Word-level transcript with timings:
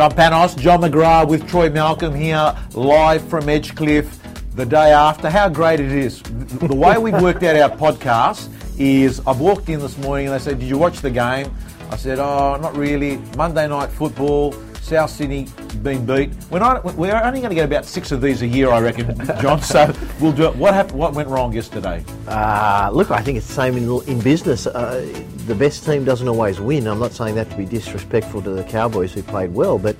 Tom 0.00 0.12
Panos, 0.12 0.56
John 0.56 0.80
McGrath 0.80 1.28
with 1.28 1.46
Troy 1.46 1.68
Malcolm 1.68 2.14
here, 2.14 2.56
live 2.72 3.22
from 3.28 3.44
Edgecliff 3.44 4.08
the 4.54 4.64
day 4.64 4.92
after. 4.92 5.28
How 5.28 5.50
great 5.50 5.78
it 5.78 5.92
is. 5.92 6.22
The 6.22 6.74
way 6.74 6.96
we've 6.96 7.12
worked 7.20 7.42
out 7.42 7.54
our 7.54 7.68
podcast 7.68 8.48
is 8.80 9.20
I've 9.26 9.40
walked 9.40 9.68
in 9.68 9.78
this 9.78 9.98
morning 9.98 10.28
and 10.28 10.34
they 10.34 10.38
said, 10.38 10.58
Did 10.58 10.70
you 10.70 10.78
watch 10.78 11.00
the 11.00 11.10
game? 11.10 11.54
I 11.90 11.96
said, 11.96 12.18
Oh, 12.18 12.56
not 12.56 12.74
really. 12.78 13.18
Monday 13.36 13.68
night 13.68 13.90
football, 13.90 14.54
South 14.80 15.10
Sydney 15.10 15.48
been 15.82 16.06
beat. 16.06 16.30
We're, 16.50 16.60
not, 16.60 16.82
we're 16.96 17.14
only 17.14 17.40
going 17.40 17.50
to 17.50 17.54
get 17.54 17.66
about 17.66 17.84
six 17.84 18.10
of 18.10 18.22
these 18.22 18.40
a 18.40 18.46
year, 18.46 18.70
I 18.70 18.80
reckon, 18.80 19.14
John. 19.42 19.60
So 19.62 19.92
we'll 20.18 20.32
do 20.32 20.44
it. 20.46 20.56
What 20.56 20.72
happened? 20.72 20.98
What 20.98 21.12
went 21.12 21.28
wrong 21.28 21.52
yesterday? 21.52 22.06
Uh, 22.26 22.88
look, 22.90 23.10
I 23.10 23.20
think 23.20 23.36
it's 23.36 23.48
the 23.48 23.52
same 23.52 23.76
in, 23.76 23.84
in 24.08 24.18
business. 24.20 24.66
Uh, 24.66 25.06
the 25.50 25.56
best 25.56 25.84
team 25.84 26.04
doesn't 26.04 26.28
always 26.28 26.60
win. 26.60 26.86
I'm 26.86 27.00
not 27.00 27.10
saying 27.10 27.34
that 27.34 27.50
to 27.50 27.56
be 27.56 27.64
disrespectful 27.64 28.40
to 28.42 28.50
the 28.50 28.62
Cowboys 28.62 29.12
who 29.12 29.20
played 29.20 29.52
well, 29.52 29.78
but 29.78 29.96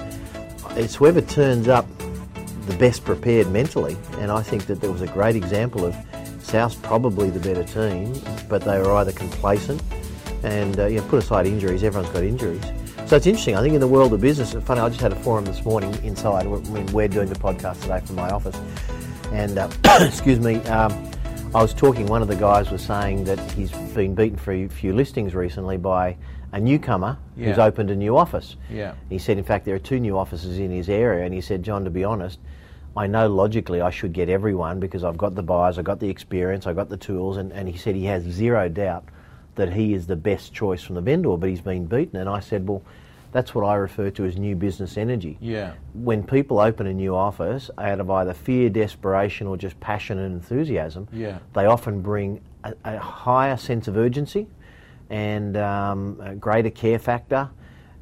it's 0.76 0.94
whoever 0.94 1.20
turns 1.20 1.66
up 1.66 1.88
the 2.66 2.76
best 2.76 3.04
prepared 3.04 3.50
mentally. 3.50 3.96
And 4.18 4.30
I 4.30 4.42
think 4.42 4.66
that 4.66 4.80
there 4.80 4.92
was 4.92 5.02
a 5.02 5.08
great 5.08 5.34
example 5.34 5.84
of 5.84 5.96
South 6.40 6.80
probably 6.84 7.30
the 7.30 7.40
better 7.40 7.64
team, 7.64 8.14
but 8.48 8.62
they 8.62 8.78
were 8.78 8.92
either 8.92 9.10
complacent 9.10 9.82
and 10.44 10.78
uh, 10.78 10.86
you 10.86 10.98
know, 10.98 11.06
put 11.08 11.18
aside 11.18 11.48
injuries. 11.48 11.82
Everyone's 11.82 12.12
got 12.12 12.22
injuries. 12.22 12.62
So 13.06 13.16
it's 13.16 13.26
interesting. 13.26 13.56
I 13.56 13.62
think 13.62 13.74
in 13.74 13.80
the 13.80 13.88
world 13.88 14.12
of 14.12 14.20
business, 14.20 14.54
it's 14.54 14.64
funny. 14.64 14.80
I 14.80 14.88
just 14.88 15.00
had 15.00 15.10
a 15.10 15.16
forum 15.16 15.46
this 15.46 15.64
morning 15.64 15.92
inside 16.04 16.46
when 16.46 16.86
we're 16.92 17.08
doing 17.08 17.28
the 17.28 17.34
podcast 17.34 17.82
today 17.82 17.98
from 18.06 18.14
my 18.14 18.30
office, 18.30 18.56
and 19.32 19.58
uh, 19.58 19.68
excuse 20.00 20.38
me. 20.38 20.58
Um, 20.66 21.09
I 21.52 21.62
was 21.62 21.74
talking. 21.74 22.06
One 22.06 22.22
of 22.22 22.28
the 22.28 22.36
guys 22.36 22.70
was 22.70 22.80
saying 22.80 23.24
that 23.24 23.40
he's 23.52 23.72
been 23.72 24.14
beaten 24.14 24.38
for 24.38 24.52
a 24.52 24.68
few 24.68 24.92
listings 24.92 25.34
recently 25.34 25.76
by 25.76 26.16
a 26.52 26.60
newcomer 26.60 27.18
yeah. 27.36 27.48
who's 27.48 27.58
opened 27.58 27.90
a 27.90 27.96
new 27.96 28.16
office. 28.16 28.54
Yeah. 28.70 28.94
He 29.08 29.18
said, 29.18 29.36
in 29.36 29.42
fact, 29.42 29.64
there 29.64 29.74
are 29.74 29.80
two 29.80 29.98
new 29.98 30.16
offices 30.16 30.60
in 30.60 30.70
his 30.70 30.88
area, 30.88 31.24
and 31.24 31.34
he 31.34 31.40
said, 31.40 31.64
John, 31.64 31.82
to 31.82 31.90
be 31.90 32.04
honest, 32.04 32.38
I 32.96 33.08
know 33.08 33.28
logically 33.28 33.80
I 33.80 33.90
should 33.90 34.12
get 34.12 34.28
everyone 34.28 34.78
because 34.78 35.02
I've 35.02 35.18
got 35.18 35.34
the 35.34 35.42
buyers, 35.42 35.76
I've 35.76 35.84
got 35.84 35.98
the 35.98 36.08
experience, 36.08 36.68
I've 36.68 36.76
got 36.76 36.88
the 36.88 36.96
tools, 36.96 37.36
and, 37.36 37.52
and 37.52 37.68
he 37.68 37.76
said 37.76 37.96
he 37.96 38.04
has 38.04 38.22
zero 38.22 38.68
doubt 38.68 39.06
that 39.56 39.72
he 39.72 39.92
is 39.92 40.06
the 40.06 40.16
best 40.16 40.54
choice 40.54 40.84
from 40.84 40.94
the 40.94 41.00
vendor, 41.00 41.36
but 41.36 41.48
he's 41.48 41.60
been 41.60 41.84
beaten. 41.84 42.20
And 42.20 42.28
I 42.28 42.38
said, 42.38 42.68
well, 42.68 42.82
that's 43.32 43.54
what 43.54 43.64
I 43.64 43.76
refer 43.76 44.10
to 44.10 44.24
as 44.24 44.36
new 44.36 44.56
business 44.56 44.96
energy. 44.96 45.38
Yeah. 45.40 45.74
When 45.94 46.24
people 46.24 46.58
open 46.58 46.86
a 46.86 46.92
new 46.92 47.14
office 47.14 47.70
out 47.78 48.00
of 48.00 48.10
either 48.10 48.34
fear, 48.34 48.68
desperation, 48.68 49.46
or 49.46 49.56
just 49.56 49.78
passion 49.80 50.18
and 50.18 50.34
enthusiasm, 50.34 51.08
yeah. 51.12 51.38
they 51.54 51.66
often 51.66 52.00
bring 52.00 52.40
a, 52.64 52.74
a 52.84 52.98
higher 52.98 53.56
sense 53.56 53.88
of 53.88 53.96
urgency 53.96 54.46
and 55.10 55.56
um, 55.56 56.20
a 56.22 56.34
greater 56.34 56.70
care 56.70 56.98
factor. 56.98 57.50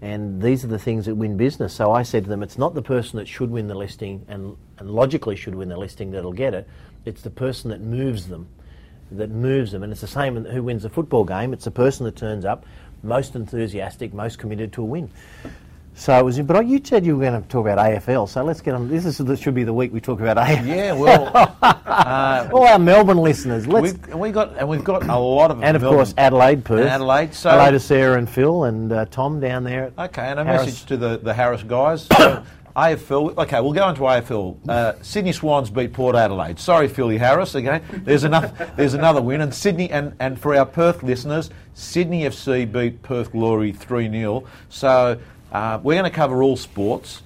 And 0.00 0.40
these 0.40 0.64
are 0.64 0.68
the 0.68 0.78
things 0.78 1.06
that 1.06 1.16
win 1.16 1.36
business. 1.36 1.74
So 1.74 1.90
I 1.90 2.04
said 2.04 2.24
to 2.24 2.30
them, 2.30 2.42
it's 2.42 2.56
not 2.56 2.74
the 2.74 2.82
person 2.82 3.18
that 3.18 3.26
should 3.26 3.50
win 3.50 3.66
the 3.66 3.74
listing 3.74 4.24
and, 4.28 4.56
and 4.78 4.90
logically 4.90 5.34
should 5.34 5.54
win 5.54 5.68
the 5.68 5.76
listing 5.76 6.12
that'll 6.12 6.32
get 6.32 6.54
it. 6.54 6.68
It's 7.04 7.22
the 7.22 7.30
person 7.30 7.70
that 7.70 7.80
moves 7.80 8.28
them, 8.28 8.46
that 9.10 9.30
moves 9.30 9.72
them. 9.72 9.82
And 9.82 9.90
it's 9.90 10.00
the 10.00 10.06
same 10.06 10.44
who 10.44 10.62
wins 10.62 10.84
a 10.84 10.88
football 10.90 11.24
game. 11.24 11.52
It's 11.52 11.64
the 11.64 11.72
person 11.72 12.04
that 12.04 12.14
turns 12.14 12.44
up, 12.44 12.64
most 13.02 13.34
enthusiastic, 13.36 14.12
most 14.12 14.38
committed 14.38 14.72
to 14.74 14.82
a 14.82 14.84
win. 14.84 15.10
So 15.98 16.16
it 16.16 16.24
was, 16.24 16.38
but 16.38 16.64
you 16.64 16.80
said 16.82 17.04
you 17.04 17.16
were 17.16 17.24
going 17.24 17.42
to 17.42 17.48
talk 17.48 17.66
about 17.66 17.78
AFL. 17.78 18.28
So 18.28 18.44
let's 18.44 18.60
get 18.60 18.74
on. 18.74 18.88
This, 18.88 19.04
is, 19.04 19.18
this 19.18 19.40
should 19.40 19.56
be 19.56 19.64
the 19.64 19.72
week 19.72 19.92
we 19.92 20.00
talk 20.00 20.20
about 20.20 20.36
AFL. 20.36 20.64
Yeah, 20.64 20.92
well, 20.92 21.32
uh, 21.62 22.48
all 22.52 22.68
our 22.68 22.78
Melbourne 22.78 23.18
listeners. 23.18 23.66
Let's 23.66 23.94
we've, 23.94 24.14
we 24.14 24.30
got 24.30 24.56
and 24.56 24.68
we've 24.68 24.84
got 24.84 25.02
a 25.08 25.18
lot 25.18 25.50
of 25.50 25.60
and 25.64 25.74
of 25.74 25.82
Melbourne, 25.82 25.98
course 25.98 26.14
Adelaide, 26.16 26.64
Perth, 26.64 26.82
and 26.82 26.88
Adelaide. 26.88 27.34
So 27.34 27.50
hello 27.50 27.72
to 27.72 27.80
Sarah 27.80 28.16
and 28.16 28.30
Phil 28.30 28.62
and 28.64 28.92
uh, 28.92 29.06
Tom 29.06 29.40
down 29.40 29.64
there. 29.64 29.92
Okay, 29.98 30.22
and 30.22 30.38
a 30.38 30.44
Harris. 30.44 30.66
message 30.66 30.84
to 30.86 30.96
the 30.96 31.18
the 31.18 31.34
Harris 31.34 31.62
guys. 31.64 32.06
So, 32.18 32.44
AFL. 32.78 33.36
Okay, 33.36 33.60
we'll 33.60 33.72
go 33.72 33.88
into 33.88 34.02
AFL. 34.02 34.68
Uh, 34.68 34.92
Sydney 35.02 35.32
Swans 35.32 35.68
beat 35.68 35.92
Port 35.92 36.14
Adelaide. 36.14 36.60
Sorry, 36.60 36.86
Philly 36.86 37.18
Harris. 37.18 37.56
Again, 37.56 37.82
there's 38.04 38.22
another. 38.22 38.52
There's 38.76 38.94
another 38.94 39.20
win. 39.20 39.40
And 39.40 39.52
Sydney 39.52 39.90
and, 39.90 40.14
and 40.20 40.38
for 40.40 40.54
our 40.54 40.64
Perth 40.64 41.02
listeners, 41.02 41.50
Sydney 41.74 42.22
FC 42.22 42.70
beat 42.70 43.02
Perth 43.02 43.32
Glory 43.32 43.72
three 43.72 44.08
0 44.08 44.44
So 44.68 45.18
uh, 45.50 45.80
we're 45.82 45.94
going 45.94 46.10
to 46.10 46.14
cover 46.16 46.40
all 46.42 46.56
sports. 46.56 47.22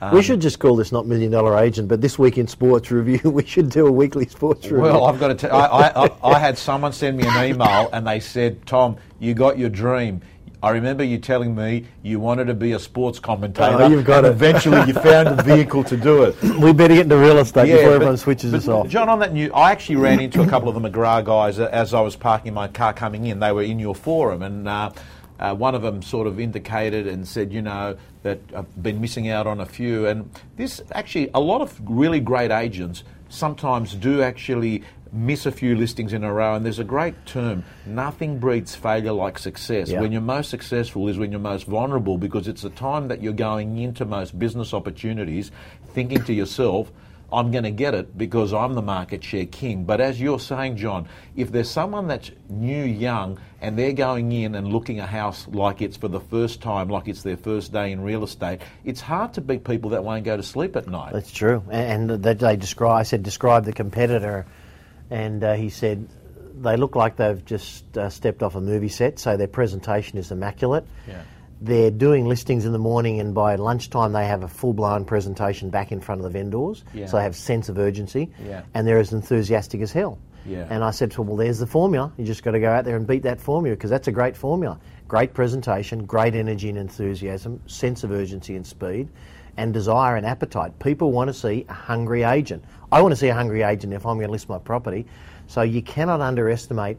Um, 0.00 0.14
we 0.14 0.22
should 0.22 0.40
just 0.40 0.58
call 0.58 0.74
this 0.76 0.90
not 0.90 1.06
Million 1.06 1.30
Dollar 1.30 1.58
Agent, 1.58 1.88
but 1.88 2.00
this 2.00 2.18
week 2.18 2.36
in 2.38 2.46
sports 2.48 2.90
review, 2.90 3.30
we 3.30 3.44
should 3.44 3.70
do 3.70 3.86
a 3.86 3.92
weekly 3.92 4.26
sports 4.26 4.64
review. 4.64 4.82
Well, 4.82 5.04
I've 5.04 5.18
got 5.18 5.28
to 5.28 5.34
tell 5.34 5.54
I, 5.54 5.92
I, 5.94 6.10
I 6.24 6.38
had 6.38 6.58
someone 6.58 6.92
send 6.92 7.16
me 7.16 7.24
an 7.26 7.44
email 7.44 7.88
and 7.92 8.06
they 8.06 8.18
said, 8.18 8.66
Tom, 8.66 8.96
you 9.20 9.34
got 9.34 9.58
your 9.58 9.68
dream. 9.68 10.20
I 10.62 10.70
remember 10.70 11.02
you 11.02 11.18
telling 11.18 11.56
me 11.56 11.86
you 12.04 12.20
wanted 12.20 12.44
to 12.44 12.54
be 12.54 12.72
a 12.72 12.78
sports 12.78 13.18
commentator. 13.18 13.82
Oh, 13.82 13.88
you've 13.88 14.04
got 14.04 14.24
it. 14.24 14.28
Eventually, 14.28 14.80
you 14.86 14.94
found 14.94 15.28
a 15.28 15.42
vehicle 15.42 15.82
to 15.84 15.96
do 15.96 16.22
it. 16.22 16.36
We 16.62 16.72
better 16.72 16.94
get 16.94 17.04
into 17.04 17.16
real 17.16 17.38
estate 17.38 17.68
yeah, 17.68 17.76
before 17.76 17.88
but, 17.90 17.94
everyone 17.94 18.16
switches 18.16 18.54
us 18.54 18.68
off. 18.68 18.86
John, 18.86 19.08
on 19.08 19.18
that 19.18 19.32
new, 19.32 19.52
I 19.52 19.72
actually 19.72 19.96
ran 19.96 20.20
into 20.20 20.42
a 20.42 20.46
couple 20.46 20.68
of 20.68 20.80
the 20.80 20.88
McGrath 20.88 21.24
guys 21.24 21.58
as 21.58 21.92
I 21.92 22.00
was 22.00 22.14
parking 22.14 22.54
my 22.54 22.68
car 22.68 22.92
coming 22.92 23.26
in. 23.26 23.40
They 23.40 23.50
were 23.50 23.62
in 23.62 23.80
your 23.80 23.96
forum, 23.96 24.42
and 24.42 24.68
uh, 24.68 24.92
uh, 25.40 25.54
one 25.54 25.74
of 25.74 25.82
them 25.82 26.02
sort 26.02 26.28
of 26.28 26.38
indicated 26.38 27.08
and 27.08 27.26
said, 27.26 27.52
you 27.52 27.62
know, 27.62 27.96
that 28.22 28.38
I've 28.54 28.82
been 28.82 29.00
missing 29.00 29.28
out 29.28 29.48
on 29.48 29.58
a 29.58 29.66
few. 29.66 30.06
And 30.06 30.30
this 30.56 30.80
actually, 30.92 31.30
a 31.34 31.40
lot 31.40 31.62
of 31.62 31.80
really 31.84 32.20
great 32.20 32.52
agents 32.52 33.02
sometimes 33.28 33.94
do 33.94 34.22
actually 34.22 34.84
miss 35.12 35.44
a 35.46 35.52
few 35.52 35.76
listings 35.76 36.12
in 36.12 36.24
a 36.24 36.32
row. 36.32 36.54
And 36.54 36.64
there's 36.64 36.78
a 36.78 36.84
great 36.84 37.26
term 37.26 37.64
nothing 37.86 38.38
breeds 38.38 38.74
failure 38.74 39.12
like 39.12 39.38
success. 39.38 39.90
Yeah. 39.90 40.00
When 40.00 40.12
you're 40.12 40.20
most 40.20 40.50
successful 40.50 41.08
is 41.08 41.18
when 41.18 41.30
you're 41.30 41.40
most 41.40 41.66
vulnerable 41.66 42.18
because 42.18 42.48
it's 42.48 42.62
the 42.62 42.70
time 42.70 43.08
that 43.08 43.22
you're 43.22 43.32
going 43.32 43.78
into 43.78 44.04
most 44.04 44.38
business 44.38 44.72
opportunities 44.72 45.50
thinking 45.92 46.24
to 46.24 46.32
yourself, 46.32 46.90
I'm 47.32 47.50
going 47.50 47.64
to 47.64 47.70
get 47.70 47.94
it 47.94 48.16
because 48.16 48.52
I'm 48.52 48.74
the 48.74 48.82
market 48.82 49.24
share 49.24 49.46
king. 49.46 49.84
But 49.84 50.02
as 50.02 50.20
you're 50.20 50.38
saying, 50.38 50.76
John, 50.76 51.08
if 51.34 51.50
there's 51.50 51.70
someone 51.70 52.06
that's 52.06 52.30
new, 52.50 52.84
young, 52.84 53.40
and 53.62 53.78
they're 53.78 53.94
going 53.94 54.32
in 54.32 54.54
and 54.54 54.68
looking 54.68 55.00
a 55.00 55.06
house 55.06 55.48
like 55.48 55.80
it's 55.80 55.96
for 55.96 56.08
the 56.08 56.20
first 56.20 56.60
time, 56.60 56.88
like 56.88 57.08
it's 57.08 57.22
their 57.22 57.38
first 57.38 57.72
day 57.72 57.90
in 57.90 58.02
real 58.02 58.22
estate, 58.22 58.60
it's 58.84 59.00
hard 59.00 59.32
to 59.34 59.40
beat 59.40 59.64
people 59.64 59.90
that 59.90 60.04
won't 60.04 60.24
go 60.24 60.36
to 60.36 60.42
sleep 60.42 60.76
at 60.76 60.86
night. 60.86 61.12
That's 61.14 61.32
true. 61.32 61.62
And, 61.70 62.10
that 62.10 62.38
they 62.38 62.56
describe, 62.56 62.92
I 62.92 63.02
said, 63.02 63.22
describe 63.22 63.64
the 63.64 63.72
competitor, 63.72 64.44
and 65.12 65.44
uh, 65.44 65.54
he 65.54 65.70
said 65.70 66.08
they 66.60 66.76
look 66.76 66.96
like 66.96 67.16
they've 67.16 67.44
just 67.44 67.96
uh, 67.96 68.08
stepped 68.08 68.42
off 68.42 68.54
a 68.54 68.60
movie 68.60 68.88
set, 68.88 69.18
so 69.18 69.36
their 69.36 69.48
presentation 69.48 70.18
is 70.18 70.30
immaculate. 70.30 70.84
Yeah 71.06 71.22
they're 71.62 71.92
doing 71.92 72.26
listings 72.26 72.64
in 72.64 72.72
the 72.72 72.78
morning 72.78 73.20
and 73.20 73.34
by 73.34 73.54
lunchtime 73.54 74.12
they 74.12 74.26
have 74.26 74.42
a 74.42 74.48
full-blown 74.48 75.04
presentation 75.04 75.70
back 75.70 75.92
in 75.92 76.00
front 76.00 76.20
of 76.20 76.24
the 76.24 76.30
vendors 76.30 76.84
yeah. 76.92 77.06
so 77.06 77.16
they 77.16 77.22
have 77.22 77.36
sense 77.36 77.68
of 77.68 77.78
urgency 77.78 78.28
yeah. 78.44 78.62
and 78.74 78.86
they're 78.86 78.98
as 78.98 79.12
enthusiastic 79.12 79.80
as 79.80 79.92
hell 79.92 80.18
yeah. 80.44 80.66
and 80.70 80.82
i 80.82 80.90
said 80.90 81.10
to 81.10 81.18
them 81.18 81.28
well 81.28 81.36
there's 81.36 81.60
the 81.60 81.66
formula 81.66 82.12
you 82.18 82.24
just 82.24 82.42
got 82.42 82.50
to 82.50 82.60
go 82.60 82.68
out 82.68 82.84
there 82.84 82.96
and 82.96 83.06
beat 83.06 83.22
that 83.22 83.40
formula 83.40 83.76
because 83.76 83.90
that's 83.90 84.08
a 84.08 84.12
great 84.12 84.36
formula 84.36 84.78
great 85.06 85.32
presentation 85.34 86.04
great 86.04 86.34
energy 86.34 86.68
and 86.68 86.78
enthusiasm 86.78 87.60
sense 87.68 88.02
of 88.02 88.10
urgency 88.10 88.56
and 88.56 88.66
speed 88.66 89.08
and 89.56 89.72
desire 89.74 90.16
and 90.16 90.26
appetite 90.26 90.78
people 90.78 91.12
want 91.12 91.28
to 91.28 91.34
see 91.34 91.64
a 91.68 91.72
hungry 91.72 92.22
agent 92.22 92.64
i 92.90 93.00
want 93.00 93.12
to 93.12 93.16
see 93.16 93.28
a 93.28 93.34
hungry 93.34 93.62
agent 93.62 93.92
if 93.92 94.06
i'm 94.06 94.16
going 94.16 94.28
to 94.28 94.32
list 94.32 94.48
my 94.48 94.58
property 94.58 95.06
so 95.46 95.62
you 95.62 95.82
cannot 95.82 96.20
underestimate 96.20 96.98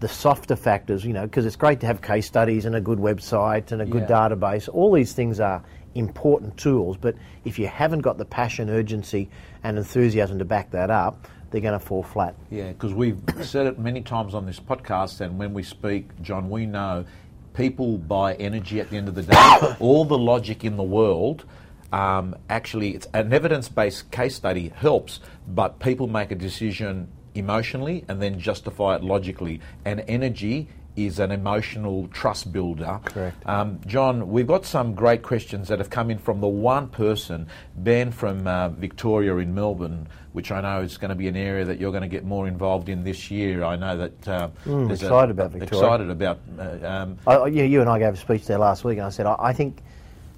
the 0.00 0.08
softer 0.08 0.56
factors, 0.56 1.04
you 1.04 1.12
know, 1.12 1.24
because 1.24 1.44
it's 1.44 1.56
great 1.56 1.80
to 1.80 1.86
have 1.86 2.00
case 2.00 2.26
studies 2.26 2.64
and 2.64 2.74
a 2.74 2.80
good 2.80 2.98
website 2.98 3.70
and 3.70 3.82
a 3.82 3.86
good 3.86 4.06
yeah. 4.08 4.28
database. 4.28 4.68
All 4.72 4.92
these 4.92 5.12
things 5.12 5.38
are 5.40 5.62
important 5.94 6.56
tools, 6.56 6.96
but 6.96 7.14
if 7.44 7.58
you 7.58 7.66
haven't 7.66 8.00
got 8.00 8.16
the 8.16 8.24
passion, 8.24 8.70
urgency, 8.70 9.28
and 9.62 9.76
enthusiasm 9.76 10.38
to 10.38 10.44
back 10.44 10.70
that 10.70 10.90
up, 10.90 11.28
they're 11.50 11.60
going 11.60 11.78
to 11.78 11.84
fall 11.84 12.02
flat. 12.02 12.34
Yeah, 12.50 12.68
because 12.68 12.94
we've 12.94 13.20
said 13.42 13.66
it 13.66 13.78
many 13.78 14.00
times 14.00 14.34
on 14.34 14.46
this 14.46 14.58
podcast, 14.58 15.20
and 15.20 15.38
when 15.38 15.52
we 15.52 15.62
speak, 15.62 16.08
John, 16.22 16.48
we 16.48 16.64
know 16.64 17.04
people 17.52 17.98
buy 17.98 18.34
energy 18.34 18.80
at 18.80 18.88
the 18.88 18.96
end 18.96 19.08
of 19.08 19.14
the 19.14 19.24
day. 19.24 19.76
All 19.80 20.04
the 20.04 20.16
logic 20.16 20.64
in 20.64 20.76
the 20.76 20.82
world. 20.82 21.44
Um, 21.92 22.36
actually, 22.48 22.94
it's 22.94 23.06
an 23.14 23.32
evidence-based 23.32 24.10
case 24.10 24.36
study 24.36 24.68
helps, 24.68 25.20
but 25.48 25.78
people 25.80 26.06
make 26.06 26.30
a 26.30 26.36
decision 26.36 27.08
emotionally 27.34 28.04
and 28.08 28.20
then 28.20 28.38
justify 28.38 28.96
it 28.96 29.04
logically. 29.04 29.60
And 29.84 30.04
energy 30.08 30.68
is 30.96 31.18
an 31.18 31.30
emotional 31.30 32.08
trust 32.08 32.52
builder. 32.52 33.00
Correct. 33.04 33.46
Um, 33.46 33.80
John, 33.86 34.28
we've 34.28 34.46
got 34.46 34.66
some 34.66 34.94
great 34.94 35.22
questions 35.22 35.68
that 35.68 35.78
have 35.78 35.90
come 35.90 36.10
in 36.10 36.18
from 36.18 36.40
the 36.40 36.48
one 36.48 36.88
person, 36.88 37.46
Ben 37.76 38.10
from 38.10 38.46
uh, 38.46 38.70
Victoria 38.70 39.36
in 39.36 39.54
Melbourne, 39.54 40.08
which 40.32 40.50
I 40.50 40.60
know 40.60 40.82
is 40.82 40.96
going 40.96 41.10
to 41.10 41.14
be 41.14 41.28
an 41.28 41.36
area 41.36 41.64
that 41.64 41.78
you're 41.78 41.92
going 41.92 42.02
to 42.02 42.08
get 42.08 42.24
more 42.24 42.46
involved 42.48 42.88
in 42.88 43.04
this 43.04 43.30
year. 43.30 43.62
I 43.64 43.76
know 43.76 43.96
that 43.96 44.28
uh, 44.28 44.48
mm, 44.64 44.90
excited 44.90 45.30
a, 45.30 45.42
about 45.42 45.52
Victoria. 45.52 45.84
Excited 45.84 46.10
about. 46.10 46.40
Uh, 46.58 46.86
um, 46.86 47.18
I, 47.26 47.46
yeah, 47.46 47.64
you 47.64 47.80
and 47.80 47.88
I 47.88 47.98
gave 47.98 48.14
a 48.14 48.16
speech 48.16 48.46
there 48.46 48.58
last 48.58 48.84
week, 48.84 48.98
and 48.98 49.06
I 49.06 49.10
said 49.10 49.26
I, 49.26 49.36
I 49.38 49.52
think 49.52 49.82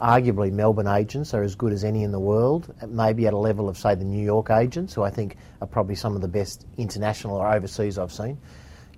arguably 0.03 0.51
Melbourne 0.51 0.89
agents 0.89 1.33
are 1.33 1.45
as 1.45 1.55
good 1.55 1.73
as 1.73 1.85
any 1.85 2.03
in 2.03 2.11
the 2.11 2.19
world, 2.21 2.75
maybe 2.89 3.27
at 3.29 3.33
a 3.33 3.39
level 3.39 3.69
of, 3.69 3.79
say, 3.79 3.95
the 3.95 4.05
New 4.05 4.23
York 4.23 4.51
agents, 4.51 4.93
who 4.95 5.03
I 5.05 5.11
think 5.11 5.37
are 5.61 5.67
probably 5.67 5.95
some 5.95 6.17
of 6.17 6.23
the 6.23 6.29
best 6.29 6.67
international 6.77 7.37
or 7.37 7.49
overseas 7.49 7.99
I've 7.99 8.13
seen. 8.13 8.37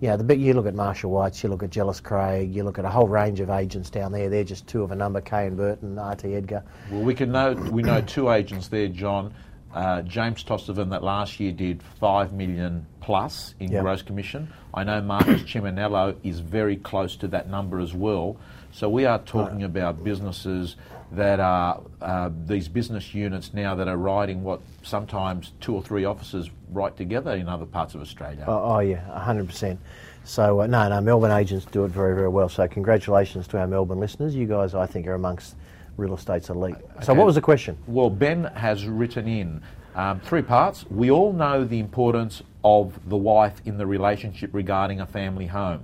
you 0.01 0.09
know, 0.09 0.17
the 0.17 0.25
bit 0.25 0.39
you 0.39 0.55
look 0.55 0.67
at 0.67 0.75
Marshall 0.75 1.11
Whites, 1.11 1.43
you 1.43 1.49
look 1.49 1.63
at 1.63 1.71
Jellis 1.71 2.01
Craig, 2.01 2.55
you 2.55 2.65
look 2.65 2.79
at 2.79 2.85
a 2.85 2.91
whole 2.91 3.09
range 3.09 3.41
of 3.41 3.51
agents 3.51 3.91
down 3.91 4.13
there. 4.13 4.29
They're 4.29 4.45
just 4.45 4.67
two 4.67 4.83
of 4.83 4.91
a 4.91 4.97
number, 4.97 5.21
Kay 5.21 5.47
and 5.47 5.57
Burton, 5.57 5.99
RT 6.01 6.25
Edgar. 6.25 6.63
Well, 6.91 7.03
we 7.03 7.15
can 7.15 7.31
know 7.31 7.53
we 7.53 7.83
know 7.83 8.01
two 8.01 8.31
agents 8.31 8.69
there, 8.69 8.89
John. 8.89 9.33
Uh, 9.75 10.03
James 10.03 10.45
Tostevin 10.45 10.91
that 10.91 11.03
last 11.03 11.41
year 11.41 11.51
did 11.51 11.83
five 12.01 12.33
million 12.33 12.87
plus 13.01 13.55
in 13.59 13.73
Yep. 13.73 13.83
gross 13.83 14.03
commission. 14.03 14.53
I 14.73 14.85
know 14.85 15.01
Marcus 15.01 15.43
Chiminello 15.53 16.15
is 16.23 16.39
very 16.41 16.77
close 16.77 17.17
to 17.17 17.29
that 17.29 17.51
number 17.51 17.81
as 17.81 17.93
well. 17.93 18.37
So 18.71 18.89
we 18.89 19.05
are 19.05 19.19
talking 19.19 19.63
about 19.65 20.03
businesses 20.03 20.77
that 21.13 21.39
are 21.39 21.81
uh, 22.01 22.31
these 22.47 22.69
business 22.69 23.15
units 23.15 23.53
now 23.55 23.75
that 23.77 23.87
are 23.89 23.97
riding 23.97 24.43
what 24.43 24.61
sometimes 24.83 25.53
two 25.61 25.75
or 25.75 25.83
three 25.83 26.05
offices 26.05 26.51
write 26.71 26.97
together 26.97 27.33
in 27.33 27.49
other 27.49 27.67
parts 27.67 27.95
of 27.95 28.01
Australia. 28.01 28.45
Oh, 28.49 28.75
oh 28.77 28.79
yeah, 28.81 29.05
100%. 29.27 29.79
So, 30.25 30.63
uh, 30.63 30.67
no, 30.67 30.89
no, 30.89 31.01
Melbourne 31.01 31.31
agents 31.31 31.67
do 31.67 31.85
it 31.85 31.91
very, 31.91 32.15
very 32.15 32.29
well. 32.29 32.49
So, 32.49 32.67
congratulations 32.67 33.47
to 33.49 33.59
our 33.59 33.67
Melbourne 33.67 34.01
listeners. 34.01 34.35
You 34.35 34.47
guys, 34.47 34.75
I 34.75 34.87
think, 34.87 35.07
are 35.07 35.15
amongst 35.15 35.55
real 35.97 36.15
estate's 36.15 36.51
elite. 36.51 36.77
So, 37.03 37.13
Okay. 37.13 37.19
what 37.19 37.27
was 37.27 37.35
the 37.35 37.41
question? 37.41 37.77
Well, 37.87 38.11
Ben 38.11 38.45
has 38.55 38.87
written 38.87 39.29
in 39.29 39.63
um, 39.95 40.21
three 40.21 40.43
parts. 40.43 40.85
We 40.91 41.11
all 41.11 41.33
know 41.33 41.65
the 41.65 41.79
importance 41.79 42.43
of 42.65 42.99
the 43.09 43.17
wife 43.17 43.61
in 43.65 43.79
the 43.79 43.87
relationship 43.87 44.51
regarding 44.53 45.01
a 45.01 45.07
family 45.07 45.47
home. 45.47 45.83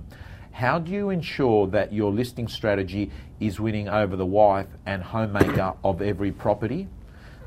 How 0.51 0.79
do 0.79 0.91
you 0.91 1.09
ensure 1.09 1.67
that 1.67 1.93
your 1.93 2.11
listing 2.11 2.47
strategy 2.47 3.09
is 3.39 3.59
winning 3.59 3.87
over 3.87 4.15
the 4.15 4.25
wife 4.25 4.67
and 4.85 5.01
homemaker 5.01 5.73
of 5.83 6.01
every 6.01 6.31
property? 6.31 6.87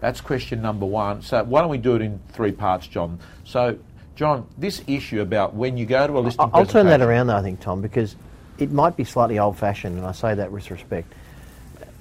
That's 0.01 0.21
question 0.21 0.63
number 0.63 0.87
one. 0.87 1.23
So, 1.23 1.45
why 1.45 1.61
don't 1.61 1.71
we 1.71 1.79
do 1.79 1.97
it 1.97 2.03
in 2.03 2.21
three 2.29 2.53
parts, 2.53 2.87
John? 2.87 3.19
So, 3.45 3.79
John, 4.17 4.47
this 4.57 4.83
issue 4.87 5.21
about 5.21 5.55
when 5.55 5.77
you 5.77 5.87
go 5.87 6.07
to 6.07 6.19
a 6.19 6.21
listing 6.21 6.49
I'll 6.53 6.67
turn 6.67 6.87
that 6.87 7.01
around, 7.03 7.27
though, 7.27 7.37
I 7.37 7.43
think, 7.43 7.61
Tom, 7.61 7.83
because 7.83 8.17
it 8.59 8.71
might 8.71 8.97
be 8.97 9.05
slightly 9.05 9.39
old 9.39 9.59
fashioned, 9.59 9.97
and 9.99 10.07
I 10.07 10.13
say 10.13 10.35
that 10.35 10.53
with 10.53 10.71
respect. 10.71 11.13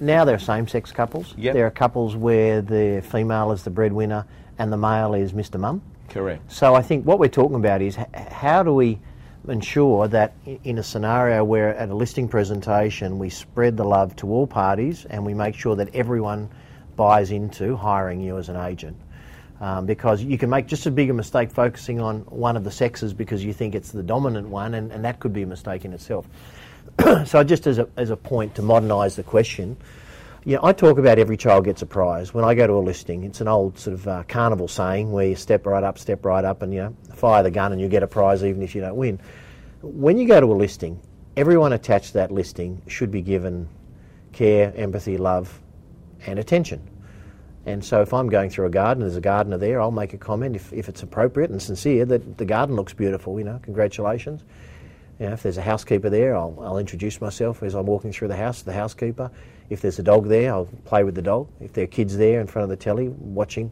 Now 0.00 0.24
there 0.24 0.34
are 0.34 0.40
same 0.40 0.66
sex 0.66 0.92
couples. 0.92 1.34
Yep. 1.36 1.54
There 1.54 1.66
are 1.66 1.70
couples 1.70 2.16
where 2.16 2.60
the 2.60 3.02
female 3.10 3.52
is 3.52 3.62
the 3.62 3.70
breadwinner 3.70 4.26
and 4.58 4.72
the 4.72 4.76
male 4.76 5.14
is 5.14 5.32
Mr. 5.32 5.58
Mum. 5.58 5.82
Correct. 6.08 6.50
So 6.52 6.74
I 6.74 6.82
think 6.82 7.04
what 7.06 7.18
we're 7.18 7.28
talking 7.28 7.56
about 7.56 7.82
is 7.82 7.96
how 8.14 8.62
do 8.62 8.74
we 8.74 8.98
ensure 9.48 10.08
that 10.08 10.34
in 10.64 10.78
a 10.78 10.82
scenario 10.82 11.44
where 11.44 11.74
at 11.76 11.88
a 11.90 11.94
listing 11.94 12.28
presentation 12.28 13.18
we 13.18 13.28
spread 13.28 13.76
the 13.76 13.84
love 13.84 14.16
to 14.16 14.28
all 14.28 14.46
parties 14.46 15.04
and 15.06 15.24
we 15.24 15.34
make 15.34 15.54
sure 15.54 15.76
that 15.76 15.94
everyone 15.94 16.48
buys 16.96 17.30
into 17.30 17.76
hiring 17.76 18.20
you 18.20 18.38
as 18.38 18.48
an 18.48 18.56
agent. 18.56 18.96
Um, 19.60 19.86
because 19.86 20.22
you 20.22 20.36
can 20.36 20.50
make 20.50 20.66
just 20.66 20.84
as 20.86 20.92
big 20.92 21.10
a 21.10 21.14
mistake 21.14 21.50
focusing 21.50 22.00
on 22.00 22.20
one 22.22 22.56
of 22.56 22.64
the 22.64 22.70
sexes 22.70 23.14
because 23.14 23.44
you 23.44 23.52
think 23.52 23.74
it's 23.74 23.92
the 23.92 24.02
dominant 24.02 24.48
one, 24.48 24.74
and, 24.74 24.90
and 24.90 25.04
that 25.04 25.20
could 25.20 25.32
be 25.32 25.42
a 25.42 25.46
mistake 25.46 25.84
in 25.84 25.92
itself. 25.92 26.26
so, 27.26 27.44
just 27.44 27.66
as 27.66 27.78
a, 27.78 27.88
as 27.96 28.10
a 28.10 28.16
point 28.16 28.54
to 28.54 28.62
modernise 28.62 29.16
the 29.16 29.22
question, 29.22 29.76
yeah, 30.44 30.58
I 30.62 30.72
talk 30.72 30.98
about 30.98 31.18
every 31.18 31.36
child 31.36 31.64
gets 31.64 31.80
a 31.80 31.86
prize. 31.86 32.34
When 32.34 32.44
I 32.44 32.54
go 32.54 32.66
to 32.66 32.74
a 32.74 32.80
listing, 32.80 33.24
it's 33.24 33.40
an 33.40 33.48
old 33.48 33.78
sort 33.78 33.94
of 33.94 34.06
uh, 34.06 34.22
carnival 34.28 34.68
saying 34.68 35.10
where 35.10 35.26
you 35.26 35.36
step 35.36 35.64
right 35.64 35.82
up, 35.82 35.98
step 35.98 36.24
right 36.24 36.44
up, 36.44 36.60
and 36.60 36.72
you 36.72 36.80
know, 36.80 36.96
fire 37.14 37.42
the 37.42 37.50
gun 37.50 37.72
and 37.72 37.80
you 37.80 37.88
get 37.88 38.02
a 38.02 38.06
prize 38.06 38.44
even 38.44 38.62
if 38.62 38.74
you 38.74 38.82
don't 38.82 38.96
win. 38.96 39.18
When 39.80 40.18
you 40.18 40.28
go 40.28 40.40
to 40.40 40.46
a 40.46 40.54
listing, 40.54 41.00
everyone 41.36 41.72
attached 41.72 42.08
to 42.08 42.12
that 42.14 42.30
listing 42.30 42.82
should 42.86 43.10
be 43.10 43.22
given 43.22 43.68
care, 44.32 44.72
empathy, 44.76 45.16
love, 45.16 45.62
and 46.26 46.38
attention. 46.38 46.90
And 47.66 47.82
so 47.82 48.02
if 48.02 48.12
I'm 48.12 48.28
going 48.28 48.50
through 48.50 48.66
a 48.66 48.70
garden, 48.70 49.02
and 49.02 49.10
there's 49.10 49.16
a 49.16 49.22
gardener 49.22 49.56
there, 49.56 49.80
I'll 49.80 49.90
make 49.90 50.12
a 50.12 50.18
comment 50.18 50.56
if, 50.56 50.72
if 50.72 50.90
it's 50.90 51.02
appropriate 51.02 51.50
and 51.50 51.62
sincere 51.62 52.04
that 52.04 52.36
the 52.36 52.44
garden 52.44 52.76
looks 52.76 52.92
beautiful, 52.92 53.38
you 53.38 53.44
know, 53.44 53.58
congratulations. 53.62 54.44
You 55.18 55.26
know, 55.26 55.32
if 55.32 55.42
there's 55.42 55.58
a 55.58 55.62
housekeeper 55.62 56.10
there, 56.10 56.36
I'll, 56.36 56.56
I'll 56.60 56.78
introduce 56.78 57.20
myself 57.20 57.62
as 57.62 57.74
I'm 57.74 57.86
walking 57.86 58.12
through 58.12 58.28
the 58.28 58.36
house 58.36 58.60
to 58.60 58.64
the 58.64 58.72
housekeeper. 58.72 59.30
If 59.70 59.80
there's 59.80 59.98
a 59.98 60.02
dog 60.02 60.28
there, 60.28 60.52
I'll 60.52 60.68
play 60.84 61.04
with 61.04 61.14
the 61.14 61.22
dog. 61.22 61.48
If 61.60 61.72
there 61.72 61.84
are 61.84 61.88
kids 61.88 62.16
there 62.16 62.40
in 62.40 62.46
front 62.46 62.64
of 62.64 62.70
the 62.70 62.76
telly 62.76 63.08
watching, 63.08 63.70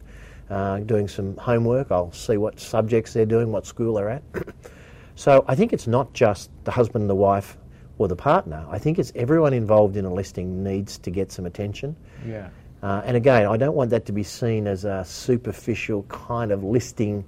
uh, 0.49 0.79
doing 0.79 1.07
some 1.07 1.35
homework, 1.37 1.91
I'll 1.91 2.11
see 2.11 2.37
what 2.37 2.59
subjects 2.59 3.13
they're 3.13 3.25
doing, 3.25 3.51
what 3.51 3.65
school 3.65 3.95
they're 3.95 4.09
at. 4.09 4.23
so 5.15 5.43
I 5.47 5.55
think 5.55 5.73
it's 5.73 5.87
not 5.87 6.13
just 6.13 6.49
the 6.63 6.71
husband 6.71 7.03
and 7.03 7.09
the 7.09 7.15
wife 7.15 7.57
or 7.97 8.07
the 8.07 8.15
partner. 8.15 8.65
I 8.69 8.79
think 8.79 8.97
it's 8.97 9.11
everyone 9.15 9.53
involved 9.53 9.97
in 9.97 10.05
a 10.05 10.13
listing 10.13 10.63
needs 10.63 10.97
to 10.99 11.11
get 11.11 11.31
some 11.31 11.45
attention. 11.45 11.95
Yeah. 12.25 12.49
Uh, 12.81 13.01
and 13.05 13.15
again, 13.15 13.45
I 13.45 13.55
don't 13.57 13.75
want 13.75 13.91
that 13.91 14.05
to 14.07 14.11
be 14.11 14.23
seen 14.23 14.67
as 14.67 14.83
a 14.83 15.05
superficial 15.05 16.03
kind 16.03 16.51
of 16.51 16.63
listing 16.63 17.23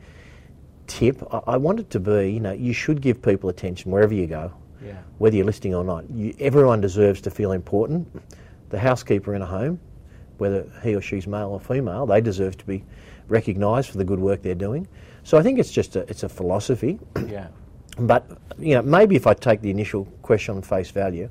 tip. 0.88 1.22
I, 1.32 1.42
I 1.48 1.58
want 1.58 1.80
it 1.80 1.90
to 1.92 2.00
be, 2.00 2.32
you 2.32 2.40
know, 2.40 2.52
you 2.52 2.74
should 2.74 3.02
give 3.02 3.22
people 3.22 3.50
attention 3.50 3.92
wherever 3.92 4.14
you 4.14 4.28
go, 4.28 4.52
Yeah. 4.84 4.98
whether 5.18 5.36
you're 5.36 5.46
listing 5.46 5.74
or 5.76 5.84
not. 5.84 6.10
You, 6.10 6.34
everyone 6.40 6.82
deserves 6.82 7.22
to 7.22 7.32
feel 7.32 7.52
important. 7.52 8.08
The 8.70 8.80
housekeeper 8.80 9.36
in 9.36 9.42
a 9.42 9.46
home, 9.46 9.80
whether 10.38 10.66
he 10.84 10.96
or 10.96 11.02
she's 11.02 11.28
male 11.28 11.50
or 11.50 11.60
female, 11.60 12.06
they 12.06 12.22
deserve 12.22 12.58
to 12.58 12.66
be 12.66 12.84
recognised 13.28 13.90
for 13.90 13.98
the 13.98 14.04
good 14.06 14.20
work 14.20 14.42
they're 14.42 14.56
doing. 14.56 14.88
So 15.24 15.38
I 15.38 15.44
think 15.44 15.60
it's 15.60 15.72
just 15.72 15.96
a, 15.96 16.02
it's 16.10 16.24
a 16.24 16.30
philosophy. 16.30 17.00
Yeah. 17.28 17.48
But 17.98 18.30
you 18.60 18.76
know, 18.76 18.82
maybe 18.82 19.16
if 19.16 19.26
I 19.26 19.34
take 19.34 19.62
the 19.62 19.70
initial 19.72 20.04
question 20.22 20.56
on 20.58 20.62
face 20.62 20.92
value, 20.92 21.30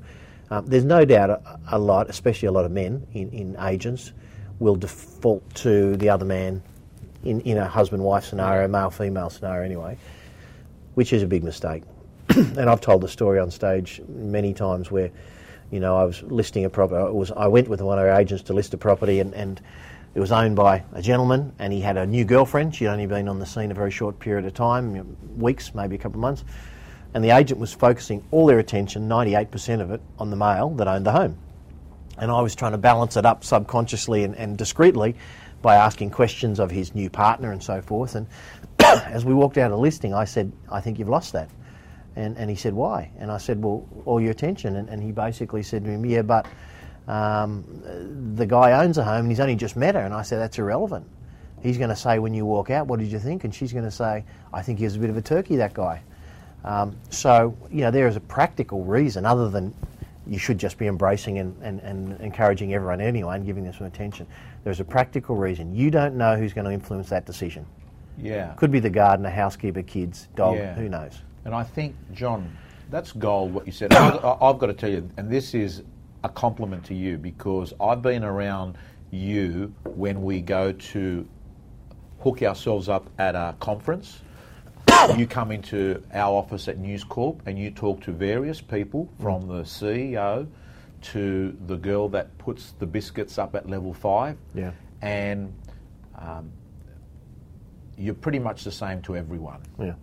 um, 0.49 0.65
there's 0.65 0.83
no 0.83 1.05
doubt 1.05 1.29
a, 1.29 1.59
a 1.73 1.77
lot, 1.77 2.09
especially 2.09 2.47
a 2.47 2.51
lot 2.51 2.65
of 2.65 2.71
men 2.71 3.05
in, 3.13 3.29
in 3.29 3.55
agents, 3.59 4.13
will 4.57 4.75
default 4.75 5.47
to 5.55 5.95
the 5.97 6.09
other 6.09 6.25
man 6.25 6.63
in, 7.25 7.41
in 7.41 7.57
a 7.57 7.67
husband-wife 7.67 8.23
scenario, 8.23 8.67
male-female 8.67 9.29
scenario 9.29 9.65
anyway, 9.65 9.97
which 10.93 11.11
is 11.11 11.23
a 11.23 11.27
big 11.27 11.43
mistake. 11.43 11.83
and 12.29 12.69
I've 12.69 12.81
told 12.81 13.01
the 13.01 13.07
story 13.07 13.39
on 13.39 13.51
stage 13.51 14.01
many 14.07 14.53
times 14.53 14.89
where, 14.89 15.11
you 15.71 15.79
know, 15.79 15.97
I 15.97 16.05
was 16.05 16.23
listing 16.23 16.65
a 16.65 16.69
property. 16.69 17.01
I 17.01 17.09
was 17.09 17.31
I 17.31 17.47
went 17.47 17.67
with 17.67 17.81
one 17.81 17.99
of 17.99 18.05
our 18.05 18.19
agents 18.19 18.43
to 18.45 18.53
list 18.53 18.73
a 18.73 18.77
property, 18.77 19.19
and, 19.19 19.33
and 19.33 19.61
it 20.13 20.19
was 20.19 20.31
owned 20.31 20.55
by 20.55 20.83
a 20.93 21.01
gentleman, 21.01 21.53
and 21.59 21.73
he 21.73 21.81
had 21.81 21.97
a 21.97 22.05
new 22.05 22.23
girlfriend. 22.23 22.73
She'd 22.73 22.87
only 22.87 23.05
been 23.05 23.27
on 23.27 23.39
the 23.39 23.45
scene 23.45 23.71
a 23.71 23.73
very 23.73 23.91
short 23.91 24.19
period 24.19 24.45
of 24.45 24.53
time, 24.53 25.17
weeks, 25.37 25.75
maybe 25.75 25.95
a 25.95 25.99
couple 25.99 26.17
of 26.17 26.21
months. 26.21 26.43
And 27.13 27.23
the 27.23 27.29
agent 27.31 27.59
was 27.59 27.73
focusing 27.73 28.25
all 28.31 28.45
their 28.45 28.59
attention, 28.59 29.07
98% 29.07 29.81
of 29.81 29.91
it, 29.91 30.01
on 30.19 30.29
the 30.29 30.35
male 30.35 30.69
that 30.71 30.87
owned 30.87 31.05
the 31.05 31.11
home. 31.11 31.37
And 32.17 32.31
I 32.31 32.41
was 32.41 32.55
trying 32.55 32.73
to 32.73 32.77
balance 32.77 33.17
it 33.17 33.25
up 33.25 33.43
subconsciously 33.43 34.23
and, 34.23 34.35
and 34.35 34.57
discreetly 34.57 35.15
by 35.65 35.77
asking 35.77 36.11
questions 36.11 36.59
of 36.59 36.69
his 36.69 36.93
new 36.93 37.09
partner 37.09 37.51
and 37.51 37.61
so 37.61 37.81
forth. 37.81 38.13
And 38.13 38.27
as 38.79 39.25
we 39.25 39.33
walked 39.33 39.57
out 39.57 39.71
of 39.71 39.79
listing, 39.79 40.13
I 40.13 40.25
said, 40.25 40.51
I 40.71 40.79
think 40.79 40.99
you've 40.99 41.09
lost 41.09 41.33
that. 41.33 41.49
And, 42.15 42.37
and 42.37 42.51
he 42.51 42.55
said, 42.55 42.75
why? 42.75 43.09
And 43.17 43.31
I 43.31 43.39
said, 43.39 43.63
well, 43.63 43.83
all 44.05 44.21
your 44.21 44.29
attention. 44.29 44.75
And, 44.75 44.87
and 44.89 45.01
he 45.01 45.11
basically 45.11 45.63
said 45.63 45.83
to 45.85 45.89
him, 45.89 46.05
yeah, 46.05 46.21
but 46.21 46.45
um, 47.07 47.65
the 48.35 48.45
guy 48.45 48.83
owns 48.83 48.99
a 48.99 49.03
home 49.03 49.21
and 49.21 49.29
he's 49.29 49.39
only 49.39 49.55
just 49.55 49.75
met 49.75 49.95
her. 49.95 50.01
And 50.01 50.13
I 50.13 50.21
said, 50.21 50.37
that's 50.37 50.59
irrelevant. 50.59 51.07
He's 51.63 51.79
going 51.79 51.89
to 51.89 51.95
say 51.95 52.19
when 52.19 52.35
you 52.35 52.45
walk 52.45 52.69
out, 52.69 52.85
what 52.85 52.99
did 52.99 53.11
you 53.11 53.17
think? 53.17 53.43
And 53.43 53.53
she's 53.53 53.73
going 53.73 53.85
to 53.85 53.91
say, 53.91 54.23
I 54.53 54.61
think 54.61 54.77
he 54.77 54.85
was 54.85 54.95
a 54.97 54.99
bit 54.99 55.09
of 55.09 55.17
a 55.17 55.21
turkey, 55.23 55.55
that 55.55 55.73
guy. 55.73 56.03
Um, 56.63 56.95
so, 57.09 57.57
you 57.71 57.81
know, 57.81 57.89
there 57.89 58.07
is 58.07 58.15
a 58.15 58.21
practical 58.21 58.83
reason 58.83 59.25
other 59.25 59.49
than 59.49 59.73
you 60.27 60.39
should 60.39 60.57
just 60.57 60.77
be 60.77 60.87
embracing 60.87 61.39
and, 61.39 61.55
and, 61.61 61.79
and 61.81 62.19
encouraging 62.21 62.73
everyone 62.73 63.01
anyway 63.01 63.35
and 63.35 63.45
giving 63.45 63.63
them 63.63 63.73
some 63.73 63.87
attention. 63.87 64.25
There's 64.63 64.79
a 64.79 64.83
practical 64.85 65.35
reason. 65.35 65.75
You 65.75 65.91
don't 65.91 66.15
know 66.15 66.35
who's 66.35 66.53
going 66.53 66.65
to 66.65 66.71
influence 66.71 67.09
that 67.09 67.25
decision. 67.25 67.65
Yeah. 68.17 68.53
Could 68.53 68.71
be 68.71 68.79
the 68.79 68.89
gardener, 68.89 69.29
housekeeper, 69.29 69.83
kids, 69.83 70.27
dog, 70.35 70.57
Yeah. 70.57 70.73
who 70.75 70.89
knows. 70.89 71.21
And 71.43 71.53
I 71.53 71.63
think, 71.63 71.95
John, 72.13 72.55
that's 72.89 73.11
gold 73.11 73.53
what 73.53 73.65
you 73.65 73.71
said. 73.71 73.93
I've, 73.93 74.23
I've 74.41 74.57
got 74.57 74.67
to 74.67 74.73
tell 74.73 74.89
you, 74.89 75.07
and 75.17 75.29
this 75.29 75.53
is 75.53 75.83
a 76.23 76.29
compliment 76.29 76.83
to 76.85 76.95
you 76.95 77.17
because 77.17 77.73
I've 77.79 78.01
been 78.01 78.23
around 78.23 78.77
you 79.11 79.73
when 79.83 80.23
we 80.23 80.41
go 80.41 80.71
to 80.71 81.27
hook 82.19 82.41
ourselves 82.41 82.89
up 82.89 83.07
at 83.19 83.35
a 83.35 83.55
conference. 83.59 84.21
You 85.17 85.27
come 85.27 85.51
into 85.51 86.01
our 86.13 86.33
office 86.33 86.67
at 86.67 86.77
News 86.77 87.03
Corp 87.03 87.41
and 87.45 87.57
you 87.57 87.71
talk 87.71 88.01
to 88.03 88.11
various 88.11 88.61
people 88.61 89.09
from 89.19 89.47
the 89.47 89.61
CEO 89.61 90.47
to 91.01 91.55
the 91.67 91.77
girl 91.77 92.09
that 92.09 92.35
puts 92.37 92.73
the 92.79 92.85
biscuits 92.85 93.37
up 93.37 93.55
at 93.55 93.69
level 93.69 93.93
five. 93.93 94.37
Yeah. 94.53 94.71
And 95.01 95.53
um, 96.17 96.51
you're 97.97 98.15
pretty 98.15 98.39
much 98.39 98.63
the 98.63 98.71
same 98.71 99.01
to 99.03 99.15
everyone. 99.15 99.61
Yeah. 99.79 99.93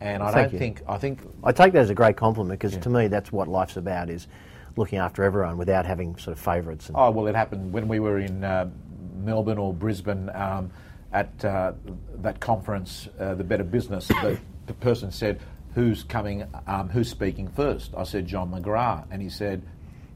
And 0.00 0.22
I 0.22 0.32
Thank 0.32 0.46
don't 0.46 0.52
you. 0.52 0.58
think 0.58 0.82
I 0.88 0.96
think 0.96 1.20
I 1.42 1.52
take 1.52 1.72
that 1.72 1.80
as 1.80 1.90
a 1.90 1.94
great 1.94 2.16
compliment 2.16 2.58
because 2.58 2.76
to 2.76 2.88
me 2.88 3.08
that's 3.08 3.32
what 3.32 3.48
life's 3.48 3.76
about 3.76 4.10
is 4.10 4.28
looking 4.76 4.98
after 4.98 5.24
everyone 5.24 5.58
without 5.58 5.84
having 5.86 6.16
sort 6.16 6.36
of 6.36 6.42
favourites. 6.42 6.86
And, 6.88 6.96
oh 6.96 7.10
well, 7.10 7.26
it 7.26 7.34
happened 7.34 7.72
when 7.72 7.88
we 7.88 7.98
were 7.98 8.18
in 8.18 8.44
uh, 8.44 8.70
Melbourne 9.16 9.58
or 9.58 9.74
Brisbane 9.74 10.30
um, 10.34 10.70
at 11.12 11.44
uh, 11.44 11.72
that 12.16 12.40
conference, 12.40 13.08
uh, 13.18 13.34
the 13.34 13.44
Better 13.44 13.64
Business. 13.64 14.08
The, 14.08 14.38
the 14.66 14.74
person 14.74 15.10
said, 15.10 15.40
"Who's 15.74 16.02
coming? 16.02 16.44
Um, 16.66 16.88
who's 16.88 17.08
speaking 17.08 17.48
first? 17.48 17.92
I 17.96 18.04
said, 18.04 18.26
"John 18.26 18.50
McGrath," 18.50 19.06
and 19.10 19.22
he 19.22 19.28
said, 19.28 19.62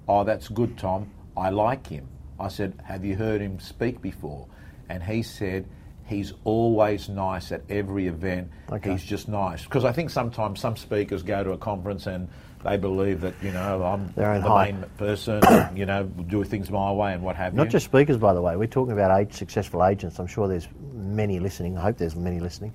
"Oh, 0.08 0.25
that's 0.25 0.49
good, 0.49 0.76
Tom. 0.78 1.11
I 1.37 1.50
like 1.50 1.87
him." 1.87 2.08
I 2.38 2.49
said, 2.49 2.75
"Have 2.84 3.04
you 3.04 3.16
heard 3.16 3.40
him 3.40 3.61
speak 3.61 4.02
before?" 4.02 4.46
And 4.88 5.02
he 5.02 5.22
said, 5.22 5.66
He's 6.04 6.32
always 6.44 7.08
nice 7.08 7.52
at 7.52 7.62
every 7.70 8.06
event. 8.06 8.50
Okay. 8.70 8.92
He's 8.92 9.04
just 9.04 9.28
nice 9.28 9.64
because 9.64 9.84
I 9.84 9.92
think 9.92 10.11
sometimes 10.11 10.61
some 10.61 10.76
speakers 10.76 11.22
go 11.22 11.42
to 11.44 11.52
a 11.52 11.58
conference 11.58 12.06
and 12.06 12.28
they 12.64 12.76
believe 12.76 13.21
that 13.23 13.35
you 13.42 13.52
know 13.52 13.83
I'm 13.83 14.12
the 14.14 14.40
hype. 14.40 14.75
main 14.75 14.85
person, 14.97 15.40
and, 15.45 15.76
you 15.78 15.87
know, 15.87 16.04
do 16.04 16.45
things 16.45 16.71
my 16.71 16.92
way 16.92 17.12
and 17.12 17.23
what 17.23 17.37
have 17.37 17.54
Not 17.54 17.64
you. 17.66 17.71
just 17.71 17.87
speakers, 17.87 18.16
by 18.16 18.35
the 18.35 18.40
way. 18.40 18.57
We're 18.57 18.66
talking 18.66 18.92
about 18.92 19.19
age, 19.21 19.33
successful 19.33 19.85
agents. 19.85 20.19
I'm 20.19 20.26
sure 20.26 20.49
there's 20.49 20.69
many 20.92 21.40
listening. 21.40 21.76
I 21.78 21.83
hope 21.83 21.99
there's 21.99 22.16
many 22.16 22.40
listening. 22.40 22.73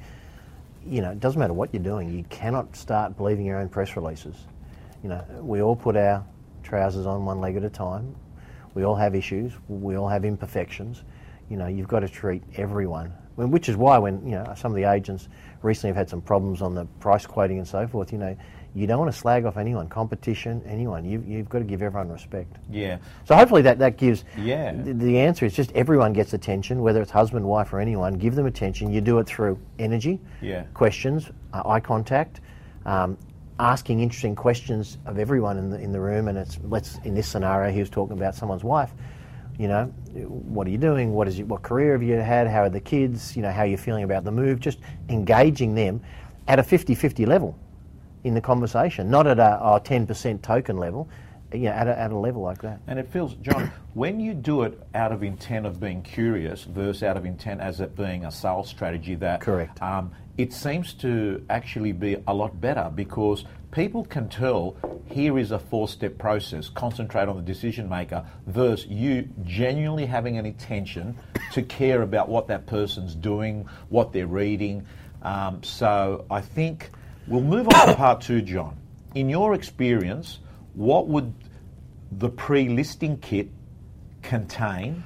You 0.85 1.01
know, 1.01 1.11
it 1.11 1.19
doesn't 1.19 1.39
matter 1.39 1.53
what 1.53 1.73
you're 1.73 1.83
doing. 1.83 2.09
You 2.15 2.23
cannot 2.29 2.75
start 2.75 3.17
believing 3.17 3.45
your 3.45 3.59
own 3.59 3.69
press 3.69 3.95
releases. 3.95 4.35
You 5.03 5.09
know, 5.09 5.23
we 5.41 5.61
all 5.61 5.75
put 5.75 5.95
our 5.95 6.25
trousers 6.63 7.05
on 7.05 7.25
one 7.25 7.39
leg 7.39 7.55
at 7.55 7.63
a 7.63 7.69
time. 7.69 8.15
We 8.73 8.83
all 8.83 8.95
have 8.95 9.15
issues. 9.15 9.53
We 9.67 9.97
all 9.97 10.07
have 10.07 10.23
imperfections. 10.25 11.03
You 11.49 11.57
know, 11.57 11.67
you've 11.67 11.87
got 11.87 12.01
to 12.01 12.09
treat 12.09 12.43
everyone. 12.55 13.13
When, 13.35 13.51
which 13.51 13.69
is 13.69 13.75
why 13.75 13.97
when 13.99 14.25
you 14.25 14.31
know 14.33 14.53
some 14.57 14.71
of 14.71 14.75
the 14.75 14.83
agents 14.83 15.29
recently 15.61 15.89
have 15.89 15.95
had 15.97 16.09
some 16.09 16.21
problems 16.21 16.61
on 16.61 16.73
the 16.75 16.85
price 16.99 17.25
quoting 17.25 17.57
and 17.57 17.67
so 17.67 17.87
forth. 17.87 18.11
You 18.11 18.17
know, 18.19 18.37
you 18.75 18.85
don't 18.85 18.99
want 18.99 19.11
to 19.11 19.17
slag 19.17 19.45
off 19.45 19.57
anyone, 19.57 19.87
competition, 19.89 20.61
anyone. 20.67 21.03
You, 21.03 21.23
you've 21.25 21.49
got 21.49 21.59
to 21.59 21.63
give 21.65 21.81
everyone 21.81 22.09
respect. 22.09 22.57
yeah, 22.69 22.97
So 23.25 23.35
hopefully 23.35 23.63
that, 23.63 23.79
that 23.79 23.97
gives. 23.97 24.23
Yeah. 24.37 24.73
The, 24.73 24.93
the 24.93 25.17
answer 25.19 25.45
is 25.45 25.53
just 25.55 25.71
everyone 25.71 26.13
gets 26.13 26.33
attention, 26.33 26.81
whether 26.81 27.01
it's 27.01 27.09
husband, 27.11 27.45
wife, 27.47 27.73
or 27.73 27.79
anyone. 27.79 28.13
Give 28.13 28.35
them 28.35 28.45
attention. 28.45 28.91
You 28.91 29.01
do 29.01 29.17
it 29.19 29.25
through 29.27 29.59
energy, 29.79 30.19
Yeah. 30.41 30.63
questions, 30.73 31.31
uh, 31.53 31.63
eye 31.67 31.79
contact, 31.79 32.41
um, 32.85 33.17
asking 33.59 34.01
interesting 34.01 34.35
questions 34.35 34.99
of 35.07 35.17
everyone 35.17 35.57
in 35.57 35.71
the 35.71 35.79
in 35.79 35.91
the 35.91 35.99
room. 35.99 36.27
And 36.27 36.37
it's 36.37 36.59
let's 36.63 36.99
in 37.03 37.15
this 37.15 37.27
scenario, 37.27 37.71
he 37.73 37.79
was 37.79 37.89
talking 37.89 38.15
about 38.15 38.35
someone's 38.35 38.63
wife. 38.63 38.93
You 39.57 39.67
know, 39.67 39.85
what 40.13 40.67
are 40.67 40.69
you 40.69 40.77
doing? 40.77 41.13
What 41.13 41.27
is 41.27 41.39
you, 41.39 41.45
what 41.45 41.63
career 41.63 41.93
have 41.93 42.03
you 42.03 42.15
had? 42.15 42.47
How 42.47 42.63
are 42.63 42.69
the 42.69 42.79
kids? 42.79 43.35
You 43.35 43.41
know, 43.41 43.51
how 43.51 43.61
are 43.61 43.67
you 43.67 43.77
feeling 43.77 44.03
about 44.03 44.23
the 44.23 44.31
move? 44.31 44.59
Just 44.59 44.79
engaging 45.09 45.73
them 45.73 46.01
at 46.47 46.59
a 46.59 46.63
50-50 46.63 47.25
level 47.25 47.57
in 48.23 48.33
the 48.33 48.41
conversation, 48.41 49.09
not 49.09 49.25
at 49.25 49.39
a 49.39 49.59
oh, 49.61 49.79
10% 49.79 50.41
token 50.41 50.77
level, 50.77 51.09
you 51.53 51.61
know, 51.61 51.71
at 51.71 51.87
a, 51.87 51.97
at 51.97 52.11
a 52.11 52.17
level 52.17 52.41
like 52.41 52.61
that. 52.61 52.79
And 52.87 52.99
it 52.99 53.07
feels, 53.09 53.35
John, 53.35 53.71
when 53.93 54.19
you 54.19 54.33
do 54.33 54.63
it 54.63 54.79
out 54.93 55.11
of 55.11 55.23
intent 55.23 55.65
of 55.65 55.79
being 55.79 56.01
curious 56.03 56.63
versus 56.63 57.03
out 57.03 57.17
of 57.17 57.25
intent 57.25 57.61
as 57.61 57.79
it 57.79 57.95
being 57.95 58.25
a 58.25 58.31
sales 58.31 58.69
strategy, 58.69 59.15
that 59.15 59.41
Correct. 59.41 59.81
Um, 59.81 60.11
it 60.37 60.53
seems 60.53 60.93
to 60.93 61.43
actually 61.49 61.91
be 61.91 62.17
a 62.27 62.33
lot 62.33 62.59
better 62.61 62.91
because 62.93 63.45
people 63.71 64.05
can 64.05 64.29
tell 64.29 64.75
here 65.05 65.39
is 65.39 65.51
a 65.51 65.59
four-step 65.59 66.17
process. 66.17 66.69
Concentrate 66.69 67.27
on 67.27 67.35
the 67.35 67.41
decision 67.41 67.89
maker 67.89 68.25
versus 68.45 68.85
you 68.87 69.27
genuinely 69.43 70.05
having 70.05 70.37
an 70.37 70.45
intention 70.45 71.17
to 71.53 71.61
care 71.63 72.03
about 72.03 72.29
what 72.29 72.47
that 72.47 72.67
person's 72.67 73.15
doing, 73.15 73.67
what 73.89 74.13
they're 74.13 74.27
reading. 74.27 74.85
Um, 75.23 75.63
so 75.63 76.25
I 76.29 76.41
think 76.41 76.91
we'll 77.27 77.41
move 77.41 77.67
on 77.73 77.87
to 77.87 77.95
part 77.95 78.21
two, 78.21 78.41
John. 78.41 78.77
In 79.15 79.29
your 79.29 79.55
experience, 79.55 80.39
what 80.73 81.07
would 81.07 81.33
the 82.11 82.29
pre-listing 82.29 83.17
kit 83.17 83.49
contain? 84.21 85.03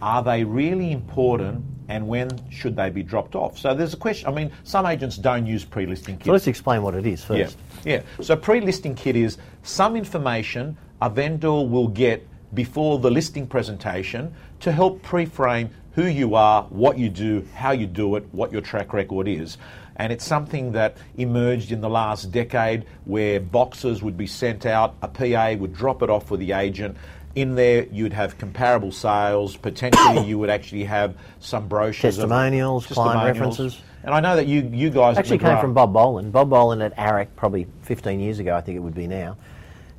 Are 0.00 0.22
they 0.22 0.44
really 0.44 0.90
important, 0.92 1.64
and 1.88 2.06
when 2.08 2.28
should 2.50 2.76
they 2.76 2.90
be 2.90 3.02
dropped 3.02 3.34
off? 3.34 3.58
So 3.58 3.74
there's 3.74 3.94
a 3.94 3.96
question. 3.98 4.28
I 4.28 4.32
mean, 4.32 4.50
some 4.64 4.86
agents 4.86 5.16
don't 5.16 5.46
use 5.46 5.64
pre-listing 5.64 6.16
kits. 6.16 6.26
So 6.26 6.32
let's 6.32 6.46
explain 6.46 6.82
what 6.82 6.94
it 6.94 7.06
is 7.06 7.20
Yeah, 7.30 7.44
first. 7.44 7.58
yeah. 7.84 8.02
So 8.20 8.36
pre-listing 8.36 8.94
kit 8.94 9.16
is 9.16 9.38
some 9.62 9.96
information 9.96 10.76
a 11.02 11.10
vendor 11.10 11.50
will 11.62 11.88
get 11.88 12.26
before 12.54 12.98
the 12.98 13.10
listing 13.10 13.46
presentation 13.46 14.34
to 14.60 14.72
help 14.72 15.02
pre-frame 15.02 15.70
who 15.92 16.06
you 16.06 16.34
are, 16.34 16.62
what 16.64 16.98
you 16.98 17.08
do, 17.08 17.46
how 17.54 17.72
you 17.72 17.86
do 17.86 18.16
it, 18.16 18.24
what 18.32 18.52
your 18.52 18.60
track 18.60 18.92
record 18.92 19.28
is. 19.28 19.58
And 19.96 20.12
it's 20.12 20.24
something 20.24 20.72
that 20.72 20.96
emerged 21.16 21.72
in 21.72 21.80
the 21.80 21.88
last 21.88 22.30
decade 22.30 22.84
where 23.04 23.40
boxes 23.40 24.02
would 24.02 24.16
be 24.16 24.26
sent 24.26 24.66
out, 24.66 24.94
a 25.02 25.08
PA 25.08 25.54
would 25.58 25.74
drop 25.74 26.02
it 26.02 26.10
off 26.10 26.30
with 26.30 26.40
the 26.40 26.52
agent. 26.52 26.96
In 27.36 27.54
there, 27.54 27.84
you'd 27.92 28.14
have 28.14 28.38
comparable 28.38 28.90
sales. 28.90 29.56
Potentially, 29.58 30.24
you 30.26 30.38
would 30.38 30.48
actually 30.48 30.84
have 30.84 31.14
some 31.38 31.68
brochures, 31.68 32.16
of- 32.16 32.22
Testimonials, 32.22 32.86
client 32.86 33.20
testimonials. 33.20 33.58
references. 33.58 33.82
And 34.02 34.14
I 34.14 34.20
know 34.20 34.36
that 34.36 34.46
you, 34.46 34.62
you 34.72 34.88
guys 34.88 35.18
Actually 35.18 35.38
came 35.38 35.58
from 35.58 35.74
Bob 35.74 35.92
Boland. 35.92 36.32
Bob 36.32 36.48
Boland 36.48 36.82
at 36.82 36.96
AREC, 36.96 37.28
probably 37.36 37.66
15 37.82 38.20
years 38.20 38.38
ago, 38.38 38.54
I 38.56 38.60
think 38.60 38.76
it 38.76 38.80
would 38.80 38.94
be 38.94 39.06
now. 39.06 39.36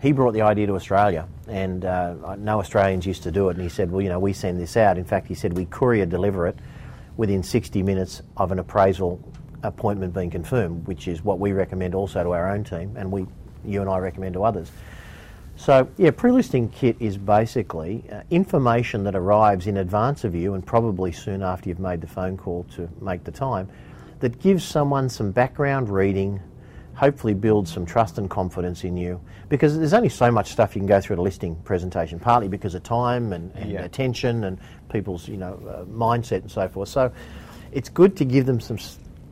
He 0.01 0.13
brought 0.13 0.31
the 0.33 0.41
idea 0.43 0.65
to 0.67 0.73
Australia, 0.75 1.27
and 1.47 1.83
uh, 1.83 2.35
no 2.37 2.59
Australians 2.59 3.05
used 3.05 3.23
to 3.23 3.31
do 3.31 3.49
it. 3.49 3.55
And 3.55 3.63
he 3.63 3.69
said, 3.69 3.91
"Well, 3.91 4.01
you 4.01 4.09
know, 4.09 4.19
we 4.19 4.31
send 4.31 4.59
this 4.59 4.77
out." 4.77 4.97
In 4.97 5.05
fact, 5.05 5.27
he 5.27 5.33
said 5.33 5.53
we 5.53 5.65
courier 5.65 6.05
deliver 6.05 6.47
it 6.47 6.55
within 7.17 7.41
60 7.43 7.83
minutes 7.83 8.21
of 8.37 8.51
an 8.51 8.59
appraisal 8.59 9.19
appointment 9.63 10.13
being 10.13 10.29
confirmed, 10.29 10.87
which 10.87 11.07
is 11.07 11.23
what 11.23 11.39
we 11.39 11.51
recommend 11.51 11.93
also 11.95 12.23
to 12.23 12.31
our 12.31 12.49
own 12.49 12.63
team, 12.63 12.95
and 12.95 13.11
we, 13.11 13.25
you 13.65 13.81
and 13.81 13.89
I 13.89 13.97
recommend 13.97 14.33
to 14.35 14.43
others. 14.43 14.71
So, 15.57 15.89
yeah, 15.97 16.11
pre-listing 16.11 16.69
kit 16.69 16.97
is 16.99 17.17
basically 17.17 18.03
uh, 18.11 18.21
information 18.29 19.03
that 19.05 19.15
arrives 19.15 19.65
in 19.65 19.77
advance 19.77 20.23
of 20.23 20.35
you 20.35 20.53
and 20.53 20.63
probably 20.63 21.11
soon 21.11 21.41
after 21.41 21.67
you've 21.67 21.79
made 21.79 21.99
the 21.99 22.07
phone 22.07 22.37
call 22.37 22.63
to 22.75 22.87
make 23.01 23.23
the 23.23 23.31
time 23.31 23.67
that 24.19 24.39
gives 24.39 24.63
someone 24.63 25.09
some 25.09 25.31
background 25.31 25.89
reading, 25.89 26.39
hopefully 26.93 27.33
builds 27.33 27.73
some 27.73 27.87
trust 27.87 28.19
and 28.19 28.29
confidence 28.29 28.83
in 28.83 28.97
you 28.97 29.19
because 29.49 29.77
there's 29.77 29.93
only 29.93 30.09
so 30.09 30.31
much 30.31 30.51
stuff 30.51 30.75
you 30.75 30.79
can 30.79 30.87
go 30.87 31.01
through 31.01 31.15
at 31.15 31.19
a 31.19 31.23
listing 31.23 31.55
presentation, 31.57 32.19
partly 32.19 32.47
because 32.47 32.75
of 32.75 32.83
time 32.83 33.33
and, 33.33 33.51
and 33.55 33.71
Yeah. 33.71 33.83
attention 33.83 34.43
and 34.43 34.59
people's, 34.91 35.27
you 35.27 35.37
know, 35.37 35.59
uh, 35.67 35.85
mindset 35.85 36.41
and 36.41 36.51
so 36.51 36.67
forth. 36.67 36.89
So, 36.89 37.11
it's 37.71 37.89
good 37.89 38.15
to 38.17 38.25
give 38.25 38.45
them 38.45 38.59
some 38.59 38.77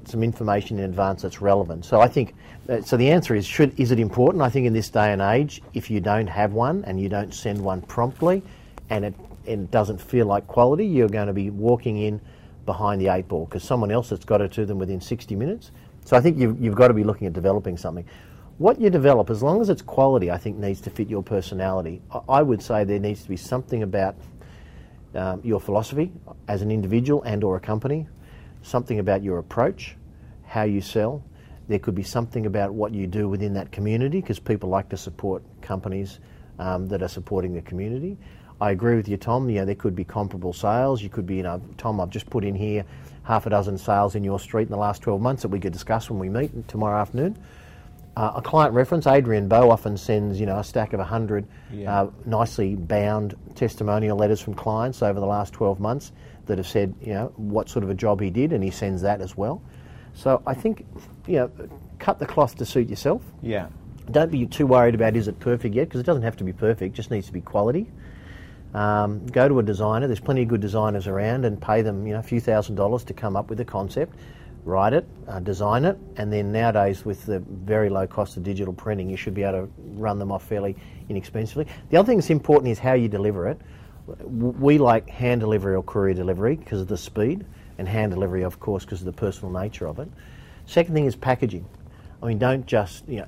some 0.08 0.22
information 0.24 0.77
in 0.77 0.86
advance 0.86 1.24
that's 1.24 1.41
relevant. 1.41 1.84
So 1.84 2.00
I 2.00 2.08
think 2.08 2.36
so. 2.84 2.98
The 2.98 3.12
answer 3.12 3.36
is 3.36 3.45
should 3.45 3.79
is 3.79 3.91
it 3.91 4.00
important? 4.00 4.41
I 4.41 4.50
think 4.50 4.65
in 4.65 4.74
this 4.74 4.89
day 4.89 5.13
and 5.13 5.22
age, 5.22 5.62
if 5.74 5.89
you 5.89 6.00
don't 6.00 6.27
have 6.27 6.53
one 6.53 6.84
and 6.86 7.00
you 7.00 7.10
don't 7.10 7.34
send 7.34 7.60
one 7.60 7.81
promptly, 7.81 8.41
and 8.89 9.05
it 9.05 9.13
it 9.45 9.72
doesn't 9.72 10.01
feel 10.01 10.25
like 10.25 10.48
quality, 10.48 10.86
you're 10.86 11.10
going 11.10 11.27
to 11.27 11.34
be 11.34 11.50
walking 11.50 11.98
in 11.98 12.19
behind 12.65 13.00
the 13.00 13.07
eight 13.07 13.27
ball 13.27 13.45
because 13.45 13.63
someone 13.63 13.91
else 13.91 14.10
has 14.10 14.19
got 14.19 14.41
it 14.41 14.51
to 14.53 14.65
them 14.65 14.79
within 14.79 15.00
60 15.00 15.36
minutes. 15.36 15.72
So 16.03 16.17
I 16.17 16.22
think 16.22 16.38
you've, 16.38 16.60
you've 16.62 16.75
got 16.75 16.88
to 16.89 16.93
be 16.93 17.03
looking 17.03 17.27
at 17.27 17.34
developing 17.34 17.77
something. 17.77 18.05
What 18.57 18.79
you 18.79 18.89
develop, 18.89 19.29
as 19.29 19.43
long 19.43 19.62
as 19.62 19.69
it's 19.69 19.81
quality, 19.81 20.31
I 20.31 20.38
think 20.38 20.57
needs 20.57 20.81
to 20.81 20.89
fit 20.89 21.10
your 21.10 21.24
personality. 21.24 22.01
I, 22.12 22.19
I 22.29 22.41
would 22.41 22.62
say 22.62 22.84
there 22.84 23.00
needs 23.00 23.24
to 23.24 23.29
be 23.29 23.38
something 23.38 23.84
about 23.84 24.15
um, 25.13 25.41
your 25.43 25.60
philosophy 25.60 26.12
as 26.48 26.62
an 26.62 26.72
individual 26.72 27.22
and 27.24 27.43
or 27.43 27.57
a 27.57 27.60
company, 27.60 28.07
something 28.62 29.00
about 29.00 29.24
your 29.24 29.39
approach, 29.39 29.95
how 30.45 30.63
you 30.63 30.81
sell. 30.81 31.24
There 31.67 31.79
could 31.79 31.95
be 31.95 32.03
something 32.03 32.45
about 32.45 32.74
what 32.74 32.93
you 32.93 33.07
do 33.07 33.27
within 33.27 33.53
that 33.53 33.72
community 33.72 34.22
because 34.22 34.39
people 34.39 34.69
like 34.69 34.89
to 34.89 34.98
support 34.98 35.41
companies 35.62 36.19
um, 36.60 36.88
that 36.89 37.01
are 37.01 37.07
supporting 37.07 37.53
the 37.53 37.62
community. 37.62 38.17
I 38.62 38.72
agree 38.72 38.95
with 38.95 39.07
you, 39.10 39.17
Tom. 39.17 39.50
You 39.50 39.60
know, 39.60 39.65
there 39.65 39.75
could 39.75 39.95
be 39.95 40.05
comparable 40.05 40.53
sales. 40.53 41.01
You 41.01 41.10
could 41.10 41.25
be, 41.25 41.36
you 41.38 41.43
know, 41.43 41.62
Tom, 41.77 42.00
I've 42.00 42.10
just 42.12 42.29
put 42.29 42.45
in 42.45 42.55
here 42.55 42.86
half 43.24 43.45
a 43.45 43.50
dozen 43.50 43.77
sales 43.77 44.15
in 44.15 44.24
your 44.24 44.39
street 44.39 44.63
in 44.63 44.69
the 44.69 44.77
last 44.77 45.01
12 45.01 45.19
months 45.19 45.41
that 45.41 45.50
we 45.50 45.60
could 45.60 45.74
discuss 45.74 46.10
when 46.10 46.19
we 46.19 46.29
meet 46.29 46.67
tomorrow 46.67 47.00
afternoon. 47.01 47.38
Uh, 48.15 48.34
a 48.36 48.41
client 48.41 48.74
reference, 48.74 49.07
Adrian 49.07 49.50
Bo 49.50 49.69
often 49.69 49.98
sends, 49.98 50.39
you 50.39 50.45
know, 50.45 50.60
a 50.60 50.63
stack 50.63 50.93
of 50.93 51.00
100 51.00 51.45
Yeah. 51.74 52.03
uh, 52.03 52.10
nicely 52.25 52.75
bound 52.75 53.36
testimonial 53.55 54.17
letters 54.17 54.39
from 54.39 54.53
clients 54.53 55.01
over 55.03 55.19
the 55.19 55.25
last 55.25 55.51
12 55.51 55.81
months 55.81 56.13
that 56.45 56.57
have 56.57 56.67
said, 56.67 56.93
you 57.01 57.12
know, 57.13 57.34
what 57.36 57.67
sort 57.67 57.84
of 57.84 57.89
a 57.89 57.93
job 57.93 58.22
he 58.22 58.29
did, 58.29 58.53
and 58.53 58.63
he 58.63 58.72
sends 58.72 59.01
that 59.01 59.19
as 59.19 59.36
well. 59.36 59.62
So 60.13 60.41
I 60.48 60.53
think, 60.53 60.86
you 61.27 61.38
know, 61.38 61.51
cut 62.00 62.20
the 62.20 62.25
cloth 62.25 62.55
to 62.58 62.65
suit 62.65 62.89
yourself. 62.89 63.22
Yeah. 63.41 63.67
Don't 64.12 64.32
be 64.32 64.46
too 64.46 64.67
worried 64.67 64.96
about 64.96 65.15
is 65.15 65.27
it 65.27 65.39
perfect 65.39 65.74
yet, 65.74 65.86
because 65.86 66.00
it 66.00 66.05
doesn't 66.05 66.24
have 66.24 66.38
to 66.38 66.44
be 66.44 66.53
perfect, 66.53 66.94
it 66.94 66.96
just 66.96 67.12
needs 67.12 67.27
to 67.27 67.34
be 67.34 67.41
quality. 67.41 67.88
Um, 68.74 69.25
go 69.27 69.48
to 69.48 69.60
a 69.60 69.63
designer. 69.63 70.05
There's 70.05 70.20
plenty 70.20 70.44
of 70.44 70.50
good 70.50 70.62
designers 70.62 71.08
around, 71.08 71.46
and 71.46 71.62
pay 71.62 71.82
them, 71.82 72.05
you 72.05 72.13
know, 72.13 72.20
a 72.20 72.24
few 72.24 72.41
thousand 72.41 72.75
dollars 72.75 73.03
to 73.05 73.13
come 73.13 73.36
up 73.36 73.50
with 73.50 73.60
a 73.62 73.65
concept, 73.65 74.15
write 74.65 74.94
it, 74.94 75.08
uh, 75.27 75.39
design 75.39 75.86
it, 75.86 75.98
and 76.17 76.32
then 76.32 76.51
nowadays 76.51 77.05
with 77.05 77.25
the 77.25 77.39
very 77.39 77.89
low 77.89 78.05
cost 78.05 78.36
of 78.36 78.44
digital 78.44 78.74
printing, 78.74 79.10
you 79.10 79.15
should 79.15 79.34
be 79.34 79.44
able 79.44 79.65
to 79.65 79.72
run 79.94 80.20
them 80.20 80.32
off 80.32 80.46
fairly 80.46 80.75
inexpensively. 81.08 81.67
The 81.89 81.98
other 81.98 82.05
thing 82.05 82.17
that's 82.17 82.29
important 82.29 82.72
is 82.72 82.79
how 82.79 82.94
you 82.94 83.08
deliver 83.08 83.48
it. 83.48 83.62
We 84.08 84.77
like 84.77 85.10
hand 85.10 85.41
delivery 85.41 85.75
or 85.75 85.82
courier 85.82 86.13
delivery 86.13 86.58
because 86.58 86.82
of 86.82 86.88
the 86.88 86.98
speed, 86.98 87.46
and 87.77 87.88
hand 87.88 88.12
delivery, 88.12 88.44
of 88.44 88.60
course, 88.60 88.86
because 88.86 89.01
of 89.01 89.05
the 89.05 89.13
personal 89.13 89.51
nature 89.51 89.88
of 89.88 90.00
it. 90.00 90.10
Second 90.65 90.93
thing 90.93 91.05
is 91.05 91.15
packaging. 91.15 91.65
I 92.24 92.27
mean, 92.27 92.39
don't 92.39 92.65
just 92.65 93.07
you 93.07 93.17
know 93.17 93.25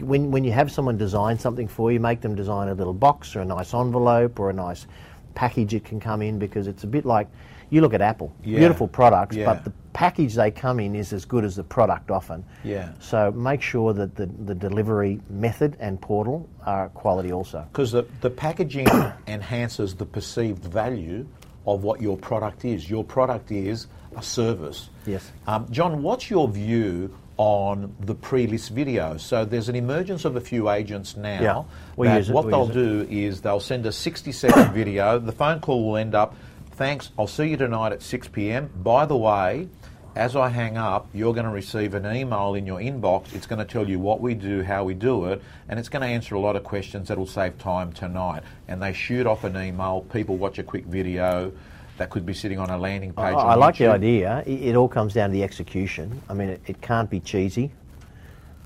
when 0.00 0.30
when 0.30 0.44
you 0.44 0.52
have 0.52 0.70
someone 0.70 0.96
design 0.96 1.38
something 1.38 1.68
for 1.68 1.92
you, 1.92 2.00
make 2.00 2.20
them 2.20 2.34
design 2.34 2.68
a 2.68 2.74
little 2.74 2.94
box 2.94 3.36
or 3.36 3.40
a 3.40 3.44
nice 3.44 3.74
envelope 3.74 4.38
or 4.40 4.50
a 4.50 4.52
nice 4.54 4.86
package 5.34 5.74
it 5.74 5.84
can 5.84 5.98
come 6.00 6.22
in 6.22 6.38
because 6.38 6.66
it's 6.66 6.84
a 6.84 6.86
bit 6.86 7.04
like 7.04 7.28
you 7.70 7.80
look 7.80 7.94
at 7.94 8.02
Apple, 8.02 8.30
Yeah. 8.44 8.58
beautiful 8.58 8.86
products, 8.86 9.34
Yeah. 9.34 9.46
but 9.46 9.64
the 9.64 9.72
package 9.94 10.34
they 10.34 10.50
come 10.50 10.78
in 10.78 10.94
is 10.94 11.12
as 11.14 11.24
good 11.24 11.42
as 11.42 11.56
the 11.56 11.64
product 11.64 12.10
often. 12.10 12.44
Yeah. 12.64 12.90
So 13.00 13.32
make 13.32 13.62
sure 13.62 13.94
that 13.94 14.14
the, 14.14 14.26
the 14.26 14.54
delivery 14.54 15.20
method 15.30 15.78
and 15.80 15.98
portal 15.98 16.46
are 16.66 16.90
quality 16.90 17.32
also. 17.32 17.64
Because 17.72 17.90
the, 17.92 18.04
the 18.20 18.28
packaging 18.28 18.86
enhances 19.26 19.94
the 19.94 20.04
perceived 20.04 20.64
value 20.66 21.26
of 21.66 21.84
what 21.84 22.00
your 22.00 22.16
product 22.16 22.64
is. 22.64 22.88
Your 22.88 23.04
product 23.04 23.50
is 23.52 23.86
a 24.16 24.22
service. 24.22 24.88
Yes. 25.06 25.30
Um, 25.46 25.66
John, 25.70 26.02
what's 26.02 26.30
your 26.30 26.48
view 26.48 27.14
on 27.36 27.94
the 28.00 28.14
pre-list 28.14 28.70
video? 28.70 29.16
So 29.16 29.44
there's 29.44 29.68
an 29.68 29.76
emergence 29.76 30.24
of 30.24 30.36
a 30.36 30.40
few 30.40 30.70
agents 30.70 31.16
now. 31.16 31.40
Yeah, 31.40 31.62
we 31.96 32.10
use 32.10 32.28
it, 32.28 32.32
what 32.32 32.44
we 32.46 32.50
they'll 32.50 32.70
it. 32.70 32.74
do 32.74 33.06
is 33.10 33.40
they'll 33.40 33.60
send 33.60 33.86
a 33.86 33.92
60 33.92 34.32
second 34.32 34.72
video. 34.74 35.18
The 35.18 35.32
phone 35.32 35.60
call 35.60 35.84
will 35.84 35.96
end 35.96 36.14
up, 36.14 36.34
thanks, 36.72 37.10
I'll 37.18 37.26
see 37.26 37.48
you 37.48 37.56
tonight 37.56 37.92
at 37.92 38.02
6 38.02 38.28
p.m. 38.28 38.70
By 38.82 39.06
the 39.06 39.16
way, 39.16 39.68
as 40.14 40.36
I 40.36 40.48
hang 40.48 40.76
up, 40.76 41.08
you're 41.14 41.32
going 41.32 41.46
to 41.46 41.52
receive 41.52 41.94
an 41.94 42.04
email 42.14 42.54
in 42.54 42.66
your 42.66 42.78
inbox. 42.78 43.34
It's 43.34 43.46
going 43.46 43.58
to 43.58 43.64
tell 43.64 43.88
you 43.88 43.98
what 43.98 44.20
we 44.20 44.34
do, 44.34 44.62
how 44.62 44.84
we 44.84 44.94
do 44.94 45.26
it, 45.26 45.42
and 45.68 45.78
it's 45.78 45.88
going 45.88 46.02
to 46.02 46.08
answer 46.08 46.34
a 46.34 46.40
lot 46.40 46.54
of 46.54 46.64
questions 46.64 47.08
that'll 47.08 47.26
save 47.26 47.58
time 47.58 47.92
tonight. 47.92 48.42
And 48.68 48.82
they 48.82 48.92
shoot 48.92 49.26
off 49.26 49.44
an 49.44 49.56
email, 49.56 50.02
people 50.12 50.36
watch 50.36 50.58
a 50.58 50.62
quick 50.62 50.84
video 50.84 51.52
that 51.96 52.10
could 52.10 52.26
be 52.26 52.34
sitting 52.34 52.58
on 52.58 52.68
a 52.68 52.76
landing 52.76 53.14
I, 53.16 53.30
page. 53.30 53.36
I 53.36 53.52
on 53.52 53.60
like 53.60 53.78
the 53.78 53.86
idea. 53.86 54.42
It, 54.46 54.62
it 54.62 54.76
all 54.76 54.88
comes 54.88 55.14
down 55.14 55.30
to 55.30 55.32
the 55.32 55.42
execution. 55.42 56.20
I 56.28 56.34
mean, 56.34 56.50
it, 56.50 56.60
it 56.66 56.80
can't 56.82 57.08
be 57.08 57.20
cheesy. 57.20 57.72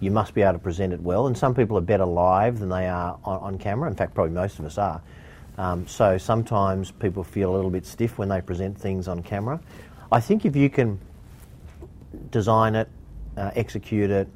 You 0.01 0.11
must 0.11 0.35
be 0.35 0.43
able 0.43 0.55
to 0.55 0.59
present 0.59 0.93
it 0.93 1.01
well, 1.01 1.27
and 1.27 1.39
some 1.39 1.55
people 1.55 1.79
are 1.79 1.83
better 1.83 2.05
live 2.05 2.59
than 2.59 2.69
they 2.69 2.89
are 2.89 3.19
on, 3.25 3.39
on 3.41 3.59
camera. 3.59 3.89
In 3.89 3.97
fact, 3.97 4.15
probably 4.15 4.33
most 4.33 4.59
of 4.59 4.65
us 4.65 4.79
are. 4.79 5.01
Um, 5.59 5.87
so 5.87 6.19
sometimes 6.19 6.91
people 6.91 7.25
feel 7.25 7.55
a 7.55 7.55
little 7.55 7.71
bit 7.71 7.87
stiff 7.87 8.19
when 8.19 8.29
they 8.29 8.41
present 8.41 8.79
things 8.79 9.09
on 9.09 9.23
camera. 9.23 9.59
I 10.13 10.21
think 10.21 10.45
if 10.45 10.55
you 10.55 10.69
can 10.69 11.01
design 12.37 12.75
it, 12.75 12.87
uh, 13.39 13.51
execute 13.55 14.11
it, 14.11 14.29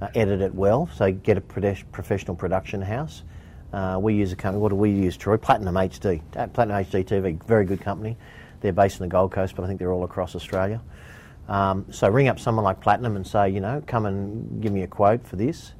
uh, 0.00 0.08
edit 0.16 0.40
it 0.40 0.52
well, 0.52 0.90
so 0.92 1.12
get 1.12 1.38
a 1.38 1.40
professional 1.40 2.34
production 2.34 2.82
house. 2.82 3.22
Uh, 3.72 3.96
we 4.00 4.12
use 4.12 4.32
a 4.32 4.36
company, 4.36 4.60
what 4.60 4.70
do 4.70 4.74
we 4.74 4.90
use, 4.90 5.16
Troy? 5.16 5.36
Platinum 5.36 5.76
HD. 5.76 6.20
Uh, 6.36 6.48
Platinum 6.48 6.84
HD 6.84 7.04
TV, 7.04 7.40
very 7.44 7.64
good 7.64 7.80
company. 7.80 8.16
They're 8.60 8.72
based 8.72 8.98
in 8.98 9.04
the 9.04 9.08
Gold 9.08 9.30
Coast, 9.30 9.54
but 9.54 9.62
I 9.62 9.68
think 9.68 9.78
they're 9.78 9.92
all 9.92 10.02
across 10.02 10.34
Australia. 10.34 10.80
Um, 11.48 11.86
so 11.92 12.08
ring 12.08 12.26
up 12.26 12.40
someone 12.40 12.64
like 12.64 12.80
Platinum 12.80 13.14
and 13.14 13.24
say, 13.24 13.50
you 13.50 13.60
know, 13.60 13.80
come 13.86 14.06
and 14.06 14.60
give 14.60 14.72
me 14.72 14.82
a 14.82 14.88
quote 14.88 15.24
for 15.24 15.36
this. 15.36 15.74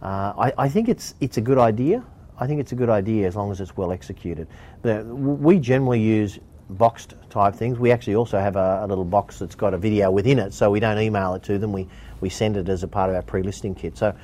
Uh, 0.00 0.34
I, 0.38 0.52
I 0.56 0.68
think 0.68 0.88
it's 0.88 1.16
it's 1.20 1.36
a 1.38 1.40
good 1.40 1.58
idea. 1.58 2.04
I 2.38 2.46
think 2.46 2.60
it's 2.60 2.70
a 2.70 2.76
good 2.76 2.90
idea 2.90 3.26
as 3.26 3.34
long 3.34 3.50
as 3.50 3.60
it's 3.60 3.76
well 3.76 3.90
executed. 3.90 4.46
The, 4.82 5.02
we 5.02 5.58
generally 5.58 6.00
use 6.00 6.38
boxed 6.70 7.14
type 7.30 7.54
things. 7.54 7.78
We 7.78 7.90
actually 7.90 8.16
also 8.16 8.38
have 8.38 8.56
a, 8.56 8.80
a 8.82 8.86
little 8.86 9.04
box 9.04 9.38
that's 9.38 9.54
got 9.54 9.74
a 9.74 9.78
video 9.78 10.10
within 10.10 10.38
it, 10.38 10.52
so 10.52 10.70
we 10.70 10.80
don't 10.80 10.98
email 10.98 11.34
it 11.34 11.42
to 11.44 11.58
them. 11.58 11.72
We 11.72 11.88
we 12.20 12.28
send 12.28 12.56
it 12.56 12.68
as 12.68 12.82
a 12.82 12.88
part 12.88 13.10
of 13.10 13.16
our 13.16 13.22
pre-listing 13.22 13.74
kit. 13.74 13.96
So 13.96 14.14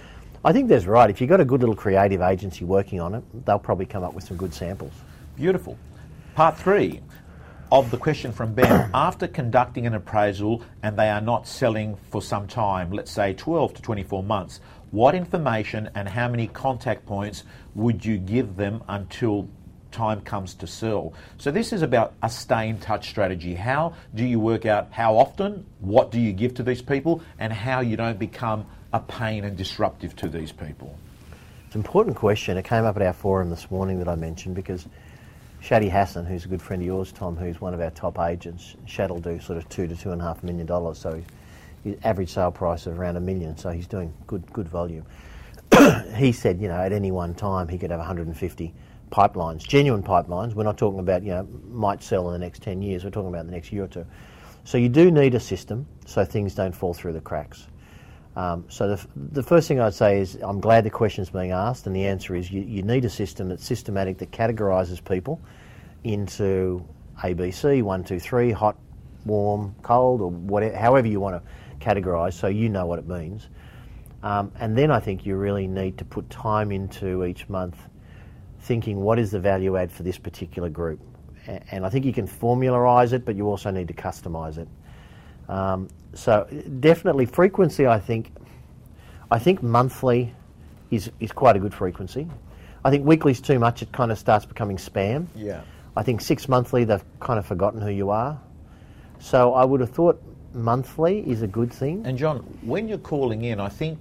I 0.44 0.52
think 0.52 0.68
there's 0.68 0.86
right. 0.86 1.08
If 1.08 1.20
you've 1.20 1.30
got 1.30 1.40
a 1.40 1.44
good 1.44 1.60
little 1.60 1.76
creative 1.76 2.20
agency 2.20 2.64
working 2.64 3.00
on 3.00 3.14
it, 3.14 3.46
they'll 3.46 3.58
probably 3.58 3.86
come 3.86 4.02
up 4.02 4.14
with 4.14 4.24
some 4.24 4.36
good 4.36 4.52
samples. 4.52 4.92
Beautiful. 5.36 5.78
Part 6.34 6.58
three 6.58 7.00
of 7.72 7.90
the 7.90 7.96
question 7.96 8.32
from 8.32 8.52
Ben. 8.52 8.90
After 8.94 9.26
conducting 9.26 9.86
an 9.86 9.94
appraisal 9.94 10.62
and 10.82 10.98
they 10.98 11.08
are 11.08 11.20
not 11.20 11.46
selling 11.46 11.96
for 12.10 12.20
some 12.20 12.46
time, 12.46 12.90
let's 12.90 13.10
say 13.10 13.32
12 13.32 13.74
to 13.74 13.82
24 13.82 14.22
months, 14.22 14.60
what 14.90 15.14
information 15.14 15.90
and 15.94 16.08
how 16.08 16.28
many 16.28 16.46
contact 16.48 17.06
points 17.06 17.44
would 17.74 18.04
you 18.04 18.18
give 18.18 18.56
them 18.56 18.82
until 18.88 19.48
time 19.94 20.20
comes 20.20 20.54
to 20.56 20.66
sell? 20.66 21.14
So, 21.38 21.50
this 21.50 21.72
is 21.72 21.80
about 21.80 22.12
a 22.22 22.28
stay 22.28 22.68
in 22.68 22.78
touch 22.78 23.08
strategy. 23.08 23.54
How 23.54 23.94
do 24.14 24.24
you 24.24 24.38
work 24.38 24.66
out 24.66 24.88
how 24.90 25.16
often, 25.16 25.64
what 25.80 26.10
do 26.10 26.20
you 26.20 26.32
give 26.32 26.54
to 26.54 26.62
these 26.62 26.82
people, 26.82 27.22
and 27.38 27.52
how 27.52 27.80
you 27.80 27.96
don't 27.96 28.18
become 28.18 28.66
a 28.92 29.00
pain 29.00 29.44
and 29.44 29.56
disruptive 29.56 30.14
to 30.16 30.28
these 30.28 30.52
people? 30.52 30.98
It's 31.66 31.74
an 31.74 31.80
important 31.80 32.16
question. 32.16 32.58
It 32.58 32.64
came 32.64 32.84
up 32.84 32.96
at 32.96 33.02
our 33.02 33.12
forum 33.12 33.50
this 33.50 33.70
morning 33.70 33.98
that 34.00 34.08
I 34.08 34.14
mentioned 34.14 34.54
because 34.54 34.86
Shadi 35.62 35.90
Hassan, 35.90 36.26
who's 36.26 36.44
a 36.44 36.48
good 36.48 36.60
friend 36.60 36.82
of 36.82 36.86
yours, 36.86 37.10
Tom, 37.10 37.36
who's 37.36 37.60
one 37.60 37.72
of 37.72 37.80
our 37.80 37.90
top 37.90 38.18
agents, 38.18 38.76
Shad 38.86 39.10
will 39.10 39.20
do 39.20 39.40
sort 39.40 39.56
of 39.56 39.68
two 39.70 39.86
to 39.86 39.96
two 39.96 40.12
and 40.12 40.20
a 40.20 40.24
half 40.24 40.42
million 40.42 40.66
dollars. 40.66 40.98
So 40.98 41.22
his 41.82 41.96
average 42.04 42.30
sale 42.30 42.50
price 42.50 42.86
of 42.86 42.98
around 42.98 43.16
a 43.16 43.20
million. 43.20 43.56
So 43.56 43.70
he's 43.70 43.86
doing 43.86 44.12
good 44.26 44.44
good 44.52 44.68
volume. 44.68 45.06
he 46.16 46.32
said, 46.32 46.60
you 46.60 46.68
know, 46.68 46.76
at 46.76 46.92
any 46.92 47.10
one 47.10 47.34
time 47.34 47.68
he 47.68 47.78
could 47.78 47.90
have 47.90 47.98
150 47.98 48.74
pipelines, 49.14 49.66
genuine 49.66 50.02
pipelines. 50.02 50.54
We're 50.54 50.64
not 50.64 50.76
talking 50.76 50.98
about 50.98 51.22
you 51.22 51.30
know 51.30 51.48
might 51.70 52.02
sell 52.02 52.26
in 52.28 52.32
the 52.32 52.44
next 52.44 52.62
10 52.62 52.82
years. 52.82 53.04
We're 53.04 53.10
talking 53.10 53.28
about 53.28 53.46
the 53.46 53.52
next 53.52 53.72
year 53.72 53.84
or 53.84 53.88
two. 53.88 54.04
So 54.64 54.76
you 54.76 54.88
do 54.88 55.10
need 55.10 55.34
a 55.34 55.40
system 55.40 55.86
so 56.04 56.24
things 56.24 56.54
don't 56.54 56.72
fall 56.72 56.94
through 56.94 57.12
the 57.12 57.20
cracks. 57.20 57.68
Um, 58.34 58.64
so 58.68 58.96
the, 58.96 59.06
the 59.14 59.42
first 59.44 59.68
thing 59.68 59.78
I'd 59.78 59.94
say 59.94 60.20
is 60.20 60.36
I'm 60.42 60.58
glad 60.58 60.84
the 60.84 60.90
question's 60.90 61.30
being 61.30 61.52
asked, 61.52 61.86
and 61.86 61.94
the 61.94 62.06
answer 62.06 62.34
is 62.34 62.50
you, 62.50 62.62
you 62.62 62.82
need 62.82 63.04
a 63.04 63.10
system 63.10 63.48
that's 63.48 63.64
systematic 63.64 64.18
that 64.18 64.32
categorises 64.32 65.04
people 65.04 65.40
into 66.02 66.84
ABC, 67.22 67.82
one, 67.82 68.02
two, 68.02 68.18
three, 68.18 68.50
hot, 68.50 68.76
warm, 69.24 69.76
cold, 69.82 70.20
or 70.20 70.30
whatever, 70.30 70.76
however 70.76 71.06
you 71.06 71.20
want 71.20 71.40
to 71.40 71.84
categorise, 71.84 72.32
so 72.32 72.48
you 72.48 72.68
know 72.68 72.86
what 72.86 72.98
it 72.98 73.06
means. 73.06 73.48
Um, 74.24 74.50
and 74.58 74.76
then 74.76 74.90
I 74.90 74.98
think 74.98 75.24
you 75.24 75.36
really 75.36 75.68
need 75.68 75.98
to 75.98 76.04
put 76.04 76.28
time 76.30 76.72
into 76.72 77.24
each 77.24 77.48
month 77.48 77.76
thinking 78.64 79.00
what 79.00 79.18
is 79.18 79.30
the 79.30 79.38
value 79.38 79.76
add 79.76 79.92
for 79.92 80.02
this 80.02 80.18
particular 80.18 80.70
group. 80.70 80.98
And 81.46 81.84
I 81.84 81.90
think 81.90 82.06
you 82.06 82.12
can 82.12 82.26
formularise 82.26 83.12
it, 83.12 83.26
but 83.26 83.36
you 83.36 83.46
also 83.46 83.70
need 83.70 83.88
to 83.88 83.94
customise 83.94 84.56
it. 84.56 84.68
Um, 85.48 85.88
so 86.14 86.48
definitely 86.80 87.26
frequency. 87.26 87.86
I 87.86 88.00
think, 88.00 88.32
I 89.30 89.38
think 89.38 89.62
monthly 89.62 90.34
is 90.90 91.10
is 91.20 91.32
quite 91.32 91.56
a 91.56 91.58
good 91.58 91.74
frequency. 91.74 92.26
I 92.84 92.90
think 92.90 93.06
weekly 93.06 93.32
is 93.32 93.40
too 93.42 93.58
much. 93.58 93.82
It 93.82 93.92
kind 93.92 94.10
of 94.10 94.18
starts 94.18 94.46
becoming 94.46 94.78
spam. 94.78 95.26
Yeah. 95.34 95.62
I 95.96 96.02
think 96.02 96.22
six 96.22 96.48
monthly 96.48 96.84
they've 96.84 97.04
kind 97.20 97.38
of 97.38 97.46
forgotten 97.46 97.80
who 97.82 97.90
you 97.90 98.10
are. 98.10 98.40
So 99.18 99.52
I 99.52 99.64
would 99.64 99.80
have 99.80 99.90
thought 99.90 100.22
monthly 100.54 101.20
is 101.28 101.42
a 101.42 101.46
good 101.46 101.72
thing. 101.72 102.06
And 102.06 102.16
John, 102.16 102.38
when 102.62 102.88
you're 102.88 102.98
calling 102.98 103.44
in, 103.44 103.60
I 103.60 103.68
think 103.68 103.98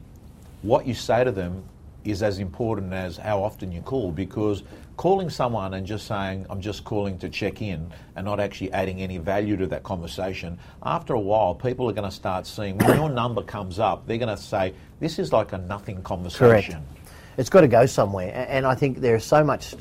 what 0.61 0.87
you 0.87 0.93
say 0.93 1.23
to 1.25 1.31
them 1.31 1.63
is 2.03 2.23
as 2.23 2.39
important 2.39 2.93
as 2.93 3.17
how 3.17 3.41
often 3.41 3.71
you 3.71 3.81
call 3.81 4.11
because 4.11 4.63
calling 4.97 5.29
someone 5.29 5.73
and 5.73 5.85
just 5.85 6.07
saying, 6.07 6.45
I'm 6.49 6.61
just 6.61 6.83
calling 6.83 7.17
to 7.19 7.29
check 7.29 7.61
in 7.61 7.91
and 8.15 8.25
not 8.25 8.39
actually 8.39 8.71
adding 8.73 9.01
any 9.01 9.17
value 9.17 9.57
to 9.57 9.67
that 9.67 9.83
conversation, 9.83 10.57
after 10.83 11.13
a 11.13 11.19
while, 11.19 11.55
people 11.55 11.89
are 11.89 11.93
going 11.93 12.09
to 12.09 12.15
start 12.15 12.45
seeing 12.45 12.77
when 12.77 12.97
your 12.97 13.09
number 13.09 13.41
comes 13.41 13.79
up, 13.79 14.05
they're 14.05 14.17
going 14.17 14.35
to 14.35 14.41
say, 14.41 14.73
This 14.99 15.19
is 15.19 15.33
like 15.33 15.53
a 15.53 15.57
nothing 15.57 16.01
conversation. 16.03 16.73
Correct. 16.73 16.87
It's 17.37 17.49
got 17.49 17.61
to 17.61 17.67
go 17.67 17.87
somewhere, 17.87 18.45
and 18.47 18.65
I 18.65 18.75
think 18.75 18.99
there's 18.99 19.25
so 19.25 19.43
much 19.43 19.73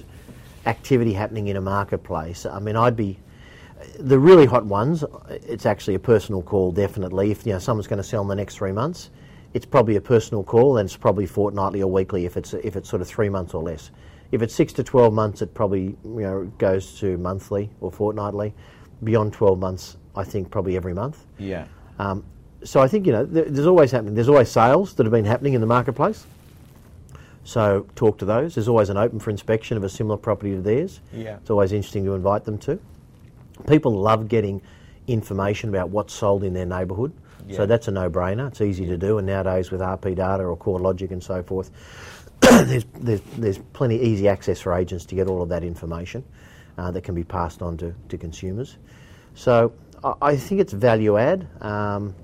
activity 0.65 1.13
happening 1.13 1.49
in 1.49 1.57
a 1.57 1.61
marketplace. 1.61 2.47
I 2.47 2.59
mean, 2.61 2.77
I'd 2.77 2.97
be 2.97 3.19
the 3.99 4.19
really 4.19 4.47
hot 4.47 4.65
ones. 4.65 5.05
It's 5.29 5.67
actually 5.67 5.95
a 5.95 5.99
personal 5.99 6.43
call, 6.43 6.73
definitely. 6.73 7.31
If 7.31 7.47
you 7.47 7.53
know 7.53 7.59
someone's 7.59 7.89
going 7.89 7.99
to 8.03 8.09
sell 8.09 8.23
in 8.23 8.29
the 8.29 8.35
next 8.35 8.57
three 8.57 8.73
months, 8.73 9.11
it's 9.55 9.67
probably 9.67 9.97
a 9.97 10.01
personal 10.01 10.43
call, 10.43 10.79
and 10.79 10.87
it's 10.87 10.97
probably 10.97 11.27
fortnightly 11.27 11.83
or 11.83 11.91
weekly 11.91 12.25
if 12.25 12.37
it's 12.37 12.55
if 12.55 12.77
it's 12.77 12.89
sort 12.89 13.03
of 13.03 13.09
three 13.09 13.29
months 13.29 13.55
or 13.55 13.63
less. 13.63 13.91
If 14.31 14.41
it's 14.43 14.55
six 14.55 14.73
to 14.75 14.83
twelve 14.83 15.13
months, 15.13 15.43
it 15.43 15.55
probably 15.55 15.97
you 16.05 16.21
know 16.21 16.45
goes 16.59 16.99
to 17.01 17.19
monthly 17.19 17.71
or 17.81 17.91
fortnightly. 17.93 18.55
Beyond 19.05 19.33
twelve 19.33 19.59
months, 19.59 19.97
I 20.17 20.25
think 20.25 20.51
probably 20.51 20.77
every 20.77 20.95
month. 20.95 21.27
Yeah. 21.39 21.67
Um, 21.99 22.25
so 22.65 22.81
I 22.81 22.89
think 22.89 23.07
you 23.07 23.13
know 23.13 23.25
there, 23.25 23.45
there's 23.45 23.67
always 23.67 23.91
happening. 23.91 24.15
There's 24.15 24.29
always 24.29 24.51
sales 24.51 24.95
that 24.95 25.05
have 25.05 25.13
been 25.13 25.25
happening 25.25 25.55
in 25.55 25.61
the 25.61 25.67
marketplace. 25.67 26.27
So 27.45 27.87
talk 27.97 28.19
to 28.19 28.25
those. 28.25 28.55
There's 28.55 28.69
always 28.69 28.89
an 28.89 28.97
open 28.97 29.19
for 29.19 29.31
inspection 29.31 29.77
of 29.77 29.85
a 29.85 29.89
similar 29.89 30.17
property 30.17 30.55
to 30.55 30.61
theirs. 30.61 31.01
Yeah. 31.13 31.37
It's 31.37 31.51
always 31.51 31.73
interesting 31.73 32.05
to 32.05 32.15
invite 32.15 32.45
them 32.45 32.57
to. 32.59 32.79
People 33.67 33.93
love 33.93 34.29
getting 34.29 34.63
information 35.09 35.69
about 35.69 35.91
what's 35.91 36.15
sold 36.15 36.45
in 36.45 36.55
their 36.55 36.67
neighbourhood. 36.67 37.13
Yeah. 37.49 37.57
So 37.57 37.67
that's 37.67 37.89
a 37.89 37.91
no-brainer. 37.91 38.49
It's 38.49 38.61
easy 38.61 38.87
to 38.87 38.97
do, 38.97 39.19
and 39.19 39.27
nowadays 39.27 39.71
with 39.71 39.81
RP 39.81 40.15
data 40.17 40.45
or 40.45 40.57
CoreLogic 40.57 41.11
and 41.11 41.23
so 41.23 41.43
forth, 41.43 41.71
there's, 42.41 42.85
there's 42.95 43.21
there's 43.37 43.59
plenty 43.73 44.01
easy 44.01 44.29
access 44.29 44.61
for 44.61 44.75
agents 44.75 45.05
to 45.07 45.15
get 45.15 45.29
all 45.29 45.43
of 45.43 45.49
that 45.51 45.63
information 45.65 46.25
uh, 46.79 46.91
that 46.91 47.03
can 47.03 47.15
be 47.15 47.25
passed 47.25 47.63
on 47.63 47.77
to, 47.79 47.95
to 48.09 48.19
consumers. 48.19 48.79
So 49.35 49.73
I, 50.03 50.15
I 50.23 50.37
think 50.37 50.61
it's 50.61 50.73
value 50.73 51.19
add. 51.19 51.47
Um, 51.61 52.15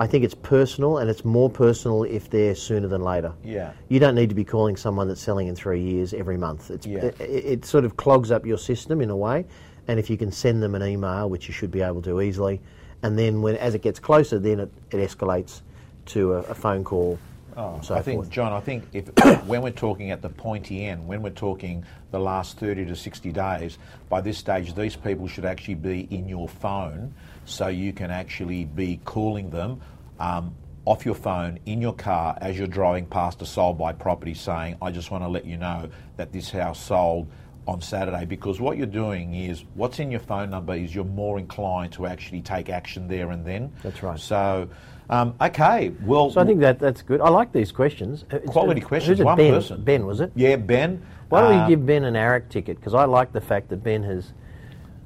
I 0.00 0.06
think 0.06 0.24
it's 0.24 0.34
personal, 0.34 0.98
and 0.98 1.08
it's 1.08 1.24
more 1.24 1.48
personal 1.48 2.02
if 2.02 2.28
they're 2.28 2.54
sooner 2.56 2.88
than 2.88 3.02
later. 3.02 3.32
Yeah. 3.44 3.72
You 3.88 4.00
don't 4.00 4.14
need 4.16 4.30
to 4.30 4.34
be 4.34 4.44
calling 4.44 4.76
someone 4.76 5.06
that's 5.06 5.20
selling 5.20 5.46
in 5.46 5.54
three 5.54 5.80
years 5.80 6.12
every 6.12 6.36
month. 6.36 6.70
It's, 6.70 6.86
Yeah. 6.86 7.04
it, 7.04 7.20
it, 7.20 7.44
it 7.44 7.64
sort 7.64 7.84
of 7.84 7.96
clogs 7.96 8.30
up 8.30 8.44
your 8.44 8.58
system 8.58 9.00
in 9.00 9.10
a 9.10 9.16
way. 9.16 9.44
And 9.88 10.00
if 10.00 10.10
you 10.10 10.16
can 10.16 10.32
send 10.32 10.62
them 10.62 10.74
an 10.74 10.82
email, 10.82 11.28
which 11.30 11.46
you 11.46 11.54
should 11.54 11.70
be 11.70 11.82
able 11.82 12.02
to 12.02 12.20
easily, 12.20 12.60
and 13.02 13.18
then 13.18 13.42
when 13.42 13.56
as 13.56 13.74
it 13.74 13.82
gets 13.82 13.98
closer, 13.98 14.38
then 14.38 14.60
it, 14.60 14.72
it 14.90 14.96
escalates 14.96 15.60
to 16.06 16.34
a, 16.34 16.38
a 16.38 16.54
phone 16.54 16.84
call. 16.84 17.18
Oh, 17.56 17.80
so 17.82 17.94
I 17.94 18.00
think, 18.00 18.18
forth. 18.18 18.30
John, 18.30 18.52
I 18.52 18.60
think 18.60 18.84
if 18.92 19.08
when 19.46 19.62
we're 19.62 19.70
talking 19.70 20.10
at 20.10 20.22
the 20.22 20.30
pointy 20.30 20.86
end, 20.86 21.06
when 21.06 21.22
we're 21.22 21.30
talking 21.30 21.84
the 22.10 22.18
last 22.18 22.58
30 22.58 22.86
to 22.86 22.96
60 22.96 23.30
days, 23.32 23.78
by 24.08 24.20
this 24.20 24.38
stage, 24.38 24.74
these 24.74 24.96
people 24.96 25.28
should 25.28 25.44
actually 25.44 25.74
be 25.74 26.08
in 26.10 26.28
your 26.28 26.48
phone 26.48 27.14
so 27.44 27.68
you 27.68 27.92
can 27.92 28.10
actually 28.10 28.64
be 28.64 29.00
calling 29.04 29.50
them 29.50 29.80
um, 30.18 30.54
off 30.84 31.04
your 31.04 31.14
phone 31.14 31.58
in 31.66 31.80
your 31.80 31.92
car 31.92 32.36
as 32.40 32.56
you're 32.56 32.66
driving 32.66 33.06
past 33.06 33.42
a 33.42 33.46
sold 33.46 33.78
by 33.78 33.92
property 33.92 34.34
saying, 34.34 34.76
I 34.80 34.90
just 34.90 35.10
want 35.10 35.22
to 35.22 35.28
let 35.28 35.44
you 35.44 35.56
know 35.56 35.90
that 36.16 36.32
this 36.32 36.50
house 36.50 36.82
sold 36.82 37.28
on 37.66 37.80
Saturday 37.80 38.24
because 38.24 38.60
what 38.60 38.76
you're 38.76 38.86
doing 38.86 39.34
is 39.34 39.64
what's 39.74 39.98
in 40.00 40.10
your 40.10 40.20
phone 40.20 40.50
number 40.50 40.74
is 40.74 40.94
you're 40.94 41.04
more 41.04 41.38
inclined 41.38 41.92
to 41.92 42.06
actually 42.06 42.40
take 42.42 42.68
action 42.68 43.06
there 43.06 43.30
and 43.30 43.44
then. 43.44 43.72
That's 43.82 44.02
right. 44.02 44.18
So, 44.18 44.68
um, 45.08 45.34
okay, 45.40 45.92
well, 46.02 46.30
So 46.30 46.40
I 46.40 46.44
think 46.44 46.60
that 46.60 46.78
that's 46.78 47.02
good. 47.02 47.20
I 47.20 47.28
like 47.28 47.52
these 47.52 47.70
questions. 47.70 48.24
Uh, 48.32 48.36
it's- 48.36 48.50
Quality 48.50 48.82
uh, 48.82 48.86
questions, 48.86 49.18
Who's 49.18 49.20
it? 49.20 49.24
one 49.24 49.36
ben. 49.36 49.52
person. 49.52 49.82
Ben, 49.82 50.06
was 50.06 50.20
it? 50.20 50.32
yeah, 50.34 50.56
Ben. 50.56 51.02
Why 51.28 51.42
don't 51.42 51.54
um, 51.54 51.64
we 51.64 51.68
give 51.76 51.86
Ben 51.86 52.04
an 52.04 52.14
AREC 52.14 52.48
ticket? 52.48 52.78
Because 52.78 52.94
I 52.94 53.04
like 53.04 53.32
the 53.32 53.40
fact 53.40 53.68
that 53.68 53.82
Ben 53.82 54.02
has 54.02 54.32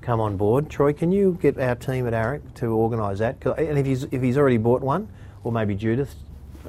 come 0.00 0.20
on 0.20 0.36
board. 0.36 0.70
Troy, 0.70 0.92
can 0.92 1.12
you 1.12 1.38
get 1.40 1.58
our 1.58 1.74
team 1.74 2.06
at 2.06 2.14
AREC 2.14 2.54
to 2.54 2.66
organise 2.68 3.18
that? 3.18 3.44
And 3.44 3.78
if 3.78 3.84
he's 3.86 4.04
if 4.04 4.22
he's 4.22 4.38
already 4.38 4.56
bought 4.56 4.80
one, 4.80 5.08
or 5.44 5.52
maybe 5.52 5.74
Judith, 5.74 6.14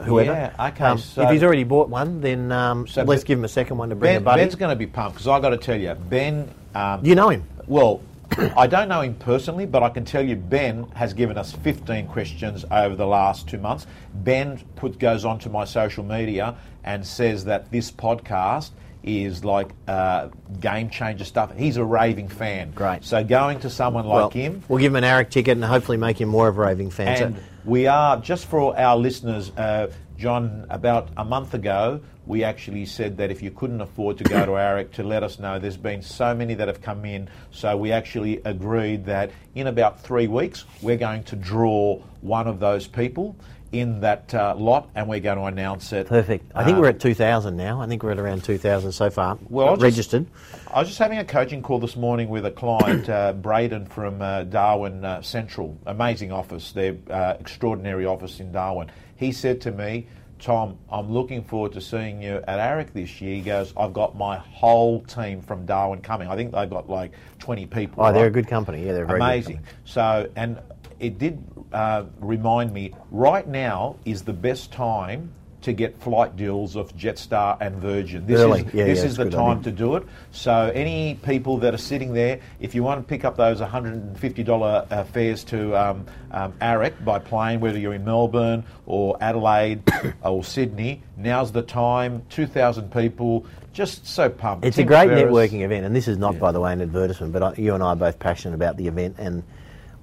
whoever. 0.03 0.31
Yeah, 0.31 0.67
okay, 0.69 0.83
Um, 0.83 0.97
so- 0.97 1.23
if 1.23 1.29
he's 1.31 1.43
already 1.43 1.63
bought 1.63 1.89
one, 1.89 2.21
then 2.21 2.51
um, 2.51 2.88
So 2.88 3.03
let's 3.03 3.23
give 3.23 3.38
him 3.39 3.45
a 3.45 3.49
second 3.49 3.77
one 3.77 3.89
to 3.89 3.95
bring 3.95 4.13
Ben, 4.13 4.21
a 4.21 4.25
buddy. 4.25 4.41
Ben's 4.41 4.55
going 4.55 4.69
to 4.71 4.75
be 4.75 4.88
pumped 4.88 5.15
because 5.15 5.27
I 5.27 5.39
got 5.39 5.49
to 5.49 5.57
tell 5.57 5.79
you, 5.79 5.93
Ben. 5.93 6.49
Um, 6.75 7.03
you 7.05 7.15
know 7.15 7.29
him. 7.29 7.43
Well, 7.67 8.01
I 8.57 8.67
don't 8.67 8.89
know 8.89 9.01
him 9.01 9.15
personally, 9.15 9.65
but 9.65 9.83
I 9.83 9.89
can 9.89 10.05
tell 10.05 10.23
you 10.23 10.36
Ben 10.36 10.83
has 10.95 11.13
given 11.13 11.38
us 11.38 11.51
15 11.53 12.07
questions 12.07 12.65
over 12.69 12.95
the 12.95 13.07
last 13.07 13.47
two 13.47 13.57
months. 13.57 13.88
Ben 14.13 14.60
put 14.75 14.99
goes 14.99 15.25
onto 15.25 15.49
my 15.49 15.65
social 15.65 16.03
media 16.03 16.55
and 16.83 17.05
says 17.05 17.45
that 17.45 17.71
this 17.71 17.91
podcast 17.91 18.71
is 19.03 19.45
like 19.45 19.69
uh, 19.88 20.27
game 20.60 20.89
changer 20.89 21.23
stuff. 21.23 21.55
He's 21.55 21.77
a 21.77 21.83
raving 21.83 22.27
fan. 22.27 22.71
Great. 22.71 23.05
So 23.05 23.23
going 23.23 23.60
to 23.62 23.69
someone 23.69 24.05
like 24.05 24.15
well, 24.15 24.29
him, 24.29 24.63
we'll 24.67 24.79
give 24.79 24.93
him 24.93 25.03
an 25.03 25.05
AREC 25.05 25.29
ticket 25.29 25.57
and 25.57 25.63
hopefully 25.63 25.97
make 25.97 26.19
him 26.19 26.29
more 26.29 26.47
of 26.47 26.57
a 26.57 26.62
raving 26.62 26.89
fan. 26.89 27.17
So- 27.17 27.25
and 27.27 27.36
we 27.67 27.86
are, 27.86 28.15
just 28.21 28.45
for 28.45 28.80
our 28.80 28.95
listeners, 28.95 29.51
uh, 29.58 29.91
John, 30.17 30.65
about 30.69 31.10
a 31.17 31.25
month 31.25 31.53
ago, 31.53 31.99
we 32.28 32.44
actually 32.44 32.86
said 32.86 33.18
that 33.18 33.32
if 33.32 33.42
you 33.42 33.50
couldn't 33.52 33.82
afford 33.82 34.18
to 34.20 34.24
go 34.26 34.46
to 34.46 34.52
AREC, 34.58 34.92
to 34.94 35.04
let 35.04 35.24
us 35.24 35.40
know. 35.40 35.58
There's 35.58 35.78
been 35.78 36.02
so 36.02 36.36
many 36.36 36.54
that 36.56 36.68
have 36.68 36.82
come 36.82 37.06
in, 37.06 37.30
so 37.52 37.76
we 37.78 37.92
actually 37.92 38.42
agreed 38.46 39.06
that 39.06 39.32
in 39.56 39.68
about 39.68 40.02
three 40.02 40.28
weeks, 40.28 40.66
we're 40.82 40.98
going 40.98 41.24
to 41.26 41.36
draw 41.36 42.02
one 42.22 42.48
of 42.48 42.60
those 42.60 42.86
people 42.88 43.36
in 43.74 44.00
that 44.00 44.34
uh, 44.34 44.56
lot 44.56 44.90
and 44.96 45.10
we're 45.10 45.20
going 45.20 45.38
to 45.38 45.44
announce 45.44 45.92
it. 45.92 46.08
Perfect. 46.08 46.50
I 46.56 46.63
think 46.63 46.78
Uh, 46.78 46.82
we're 46.82 46.88
at 46.88 47.02
2,000 47.02 47.58
now. 47.58 47.82
I 47.82 47.88
think 47.88 48.02
we're 48.02 48.12
at 48.12 48.20
around 48.20 48.46
2,000 48.46 48.94
so 48.94 49.10
far. 49.10 49.38
Well, 49.50 49.72
just- 49.76 49.82
registered. 49.82 50.26
I 50.74 50.80
was 50.80 50.88
just 50.88 51.00
having 51.00 51.18
a 51.18 51.26
coaching 51.26 51.62
call 51.62 51.80
this 51.80 51.96
morning 51.98 52.30
with 52.30 52.46
a 52.46 52.52
client, 52.52 53.10
uh, 53.10 53.34
Braden 53.34 53.86
from 53.88 54.22
uh, 54.22 54.44
Darwin 54.44 55.04
uh, 55.04 55.22
Central. 55.22 55.78
Amazing 55.86 56.32
office, 56.32 56.72
their 56.72 56.96
uh, 57.10 57.34
extraordinary 57.40 58.06
office 58.06 58.40
in 58.40 58.52
Darwin. 58.54 58.90
He 59.18 59.32
said 59.34 59.60
to 59.62 59.72
me, 59.72 60.08
Tom, 60.39 60.78
I'm 60.91 61.12
looking 61.12 61.43
forward 61.43 61.73
to 61.73 61.82
seeing 61.82 62.21
you 62.21 62.43
at 62.47 62.60
AREC 62.60 62.93
this 62.93 63.21
year. 63.21 63.36
He 63.36 63.41
goes, 63.41 63.73
I've 63.76 63.93
got 63.93 64.15
my 64.15 64.38
whole 64.38 65.02
team 65.02 65.41
from 65.41 65.65
Darwin 65.65 66.02
coming. 66.02 66.28
I 66.28 66.36
think 66.36 66.52
they've 66.52 66.69
got 66.69 66.89
like 66.89 67.13
20 67.39 67.65
people. 67.67 68.04
Oh, 68.04 68.13
they're 68.13 68.28
a 68.28 68.32
good 68.32 68.47
company. 68.47 68.86
Yeah, 68.86 68.93
they're 68.93 69.06
very 69.06 69.19
Amazing. 69.19 69.62
So, 69.86 70.30
and 70.36 70.60
it 71.00 71.17
did 71.17 71.43
uh, 71.71 72.06
remind 72.19 72.73
me 72.73 72.93
right 73.12 73.47
now 73.47 73.97
is 74.06 74.23
the 74.23 74.34
best 74.34 74.71
time 74.71 75.32
to 75.67 75.73
get 75.73 76.01
flight 76.01 76.38
deals 76.38 76.77
of 76.77 76.95
Jetstar 76.95 77.58
and 77.60 77.75
Virgin. 77.75 78.25
This 78.25 78.39
Early. 78.39 78.62
is, 78.62 78.73
Yeah, 78.73 78.86
this 78.86 78.99
yeah, 78.99 79.06
is 79.06 79.17
the 79.17 79.30
time 79.30 79.58
idea. 79.60 79.63
to 79.63 79.71
do 79.73 79.95
it. 79.97 80.03
So, 80.32 80.71
any 80.73 81.15
people 81.23 81.58
that 81.58 81.73
are 81.73 81.77
sitting 81.77 82.13
there, 82.13 82.39
if 82.62 82.73
you 82.73 82.84
want 82.84 83.01
to 83.01 83.06
pick 83.06 83.25
up 83.25 83.36
those 83.36 83.60
$150 83.60 84.88
uh, 84.91 85.03
fares 85.03 85.43
to 85.43 85.75
um, 85.75 86.06
um, 86.32 86.53
AREC 86.62 87.03
by 87.03 87.19
plane, 87.19 87.60
whether 87.60 87.77
you're 87.77 87.93
in 87.95 88.06
Melbourne 88.06 88.63
or 88.86 89.17
Adelaide 89.19 89.84
or 90.23 90.41
Sydney, 90.41 91.03
now's 91.17 91.51
the 91.51 91.63
time. 91.63 92.23
2,000 92.30 92.89
people, 92.89 93.45
just 93.73 94.08
so 94.08 94.30
pumped. 94.30 94.63
It's 94.65 94.77
a 94.77 94.86
great 94.86 95.10
Ferriss- 95.10 95.23
networking 95.25 95.63
event, 95.65 95.86
and 95.86 95.93
this 95.93 96.08
is 96.08 96.17
not, 96.17 96.39
by 96.39 96.53
the 96.53 96.62
way, 96.62 96.71
an 96.71 96.80
advertisement, 96.82 97.34
but 97.34 97.43
I, 97.43 97.53
you 97.62 97.73
and 97.73 97.84
I 97.84 97.88
are 97.88 97.95
both 97.97 98.19
passionate 98.19 98.56
about 98.56 98.77
the 98.77 98.88
event, 98.88 99.17
and 99.19 99.43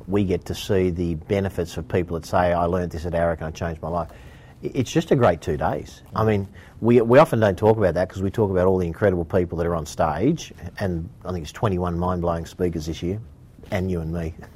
we 0.07 0.25
get 0.25 0.45
to 0.45 0.55
see 0.55 0.91
the 0.91 1.15
benefits 1.15 1.79
of 1.79 1.89
people 1.89 2.21
that 2.21 2.27
say, 2.27 2.53
I 2.53 2.65
learned 2.67 2.93
this 2.93 3.07
at 3.07 3.15
AREC 3.15 3.39
and 3.39 3.47
I 3.47 3.51
changed 3.51 3.81
my 3.81 3.89
life. 3.89 4.11
It's 4.65 4.91
just 4.91 5.11
a 5.11 5.17
great 5.17 5.43
two 5.43 5.59
days. 5.59 6.01
I 6.17 6.25
mean, 6.25 6.49
we, 6.81 6.99
we 7.03 7.19
often 7.19 7.39
don't 7.39 7.57
talk 7.57 7.77
about 7.77 7.93
that 7.95 8.09
because 8.09 8.23
we 8.23 8.31
talk 8.31 8.51
about 8.51 8.67
all 8.67 8.79
the 8.79 8.87
incredible 8.87 9.25
people 9.25 9.59
that 9.59 9.67
are 9.67 9.75
on 9.75 9.85
stage, 9.85 10.55
and 10.81 11.07
I 11.25 11.33
think 11.33 11.43
it's 11.43 11.53
21 11.53 11.99
mind 11.99 12.23
blowing 12.23 12.47
speakers 12.47 12.87
this 12.87 13.03
year. 13.03 13.21
And 13.71 13.91
you 13.91 14.01
and 14.01 14.13
me. 14.13 14.35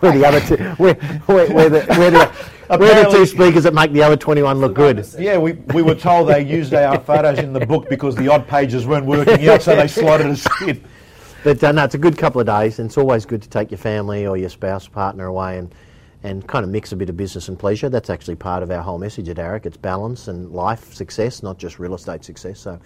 we're 0.00 0.12
the 0.12 0.24
other 0.24 0.40
two. 0.40 0.56
We're, 0.78 0.96
we're, 1.28 1.52
we're, 1.52 1.68
the, 1.68 1.86
we're, 1.98 2.10
the, 2.10 2.78
we're 2.78 3.04
the 3.04 3.10
two 3.10 3.26
speakers 3.26 3.64
that 3.64 3.74
make 3.74 3.92
the 3.92 4.02
other 4.02 4.16
21 4.16 4.58
look 4.58 4.74
good. 4.74 5.06
Yeah, 5.18 5.38
we, 5.38 5.52
we 5.74 5.82
were 5.82 5.96
told 5.96 6.28
they 6.28 6.44
used 6.44 6.72
our 6.72 6.98
photos 7.00 7.38
in 7.38 7.52
the 7.52 7.66
book 7.66 7.88
because 7.88 8.14
the 8.16 8.28
odd 8.28 8.46
pages 8.48 8.86
weren't 8.86 9.06
working 9.06 9.48
out, 9.48 9.62
so 9.62 9.76
they 9.76 9.88
slotted 9.88 10.26
us 10.26 10.46
in. 10.62 10.82
But 11.44 11.62
uh, 11.62 11.72
no, 11.72 11.84
it's 11.84 11.94
a 11.94 11.98
good 11.98 12.16
couple 12.16 12.40
of 12.40 12.46
days, 12.46 12.78
and 12.78 12.86
it's 12.86 12.96
always 12.96 13.26
good 13.26 13.42
to 13.42 13.48
take 13.48 13.70
your 13.70 13.78
family 13.78 14.26
or 14.26 14.36
your 14.36 14.48
spouse, 14.48 14.86
partner 14.86 15.26
away 15.26 15.58
and, 15.58 15.74
and 16.24 16.46
kind 16.46 16.64
of 16.64 16.70
mix 16.70 16.92
a 16.92 16.96
bit 16.96 17.08
of 17.10 17.16
business 17.16 17.48
and 17.48 17.58
pleasure. 17.58 17.88
That's 17.88 18.08
actually 18.10 18.36
part 18.36 18.62
of 18.62 18.70
our 18.70 18.80
whole 18.82 18.98
message 18.98 19.28
at 19.28 19.36
AREC. 19.38 19.66
It's 19.66 19.76
balance 19.76 20.28
and 20.28 20.50
life 20.52 20.94
success, 20.94 21.42
not 21.42 21.58
just 21.58 21.78
real 21.78 21.94
estate 21.94 22.24
success. 22.24 22.60
So 22.60 22.78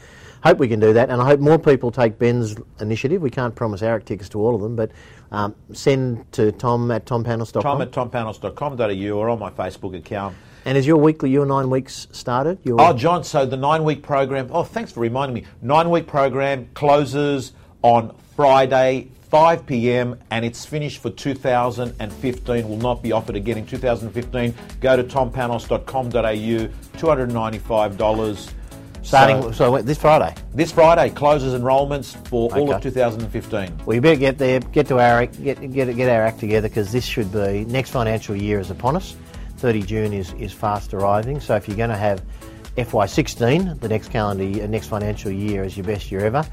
hope 0.42 0.58
we 0.58 0.68
can 0.68 0.80
do 0.80 0.92
that, 0.94 1.10
and 1.10 1.20
I 1.20 1.26
hope 1.26 1.40
more 1.40 1.58
people 1.58 1.90
take 1.90 2.18
Ben's 2.18 2.56
initiative. 2.80 3.20
We 3.20 3.30
can't 3.30 3.54
promise 3.54 3.82
AREC 3.82 4.04
tickets 4.04 4.28
to 4.30 4.40
all 4.40 4.54
of 4.54 4.62
them, 4.62 4.74
but 4.76 4.90
um, 5.32 5.54
send 5.72 6.30
to 6.32 6.52
tom 6.52 6.90
at 6.90 7.04
tompanos.com. 7.04 7.62
Tom 7.62 7.82
at 7.82 7.90
tompanos.com.au 7.90 9.16
or 9.18 9.28
on 9.28 9.38
my 9.38 9.50
Facebook 9.50 9.96
account. 9.96 10.34
and 10.64 10.78
is 10.78 10.86
your 10.86 10.96
weekly, 10.96 11.30
your 11.30 11.44
nine 11.46 11.68
weeks 11.68 12.06
started? 12.12 12.58
Your, 12.64 12.80
Oh, 12.80 12.92
John, 12.92 13.22
so 13.24 13.44
the 13.44 13.56
nine 13.56 13.84
week 13.84 14.02
program, 14.02 14.48
oh, 14.50 14.62
thanks 14.62 14.92
for 14.92 15.00
reminding 15.00 15.34
me. 15.34 15.44
Nine 15.62 15.90
week 15.90 16.06
program 16.06 16.68
closes 16.74 17.52
on 17.82 18.14
Friday, 18.34 19.08
5 19.30 19.66
pm, 19.66 20.18
and 20.30 20.44
it's 20.44 20.64
finished 20.64 21.02
for 21.02 21.10
2015. 21.10 22.68
Will 22.68 22.76
not 22.76 23.02
be 23.02 23.12
offered 23.12 23.36
again 23.36 23.58
in 23.58 23.66
2015. 23.66 24.54
Go 24.80 24.96
to 24.96 25.02
tompanos.com.au, 25.04 26.68
$295. 26.98 28.52
starting, 29.02 29.42
So, 29.42 29.50
so, 29.52 29.82
this 29.82 29.98
Friday. 29.98 30.34
this 30.54 30.70
Friday 30.72 31.10
closes 31.10 31.54
enrolments 31.54 32.14
for 32.24 32.54
all 32.54 32.72
of 32.72 32.82
2015. 32.82 33.80
Well, 33.84 33.94
you 33.94 34.00
better 34.00 34.16
get 34.16 34.38
there, 34.38 34.60
get 34.60 34.86
to 34.88 34.98
our 35.00 35.26
get 35.26 35.60
get 35.72 35.94
get 35.96 36.08
our 36.08 36.22
act 36.22 36.40
together 36.40 36.68
because 36.68 36.92
this 36.92 37.04
should 37.04 37.32
be 37.32 37.64
next 37.66 37.90
financial 37.90 38.36
year 38.36 38.60
is 38.60 38.70
upon 38.70 38.96
us. 38.96 39.16
30 39.58 39.82
June 39.82 40.12
is, 40.12 40.32
is 40.34 40.52
fast 40.52 40.92
arriving. 40.94 41.40
So 41.40 41.56
if 41.56 41.66
you're 41.66 41.76
going 41.76 41.90
to 41.90 41.96
have 41.96 42.22
FY16, 42.76 43.80
the 43.80 43.88
next 43.88 44.08
calendar 44.08 44.44
year, 44.44 44.68
next 44.68 44.88
financial 44.88 45.30
year 45.30 45.64
is 45.64 45.76
your 45.76 45.86
best 45.86 46.12
year 46.12 46.20
ever, 46.26 46.46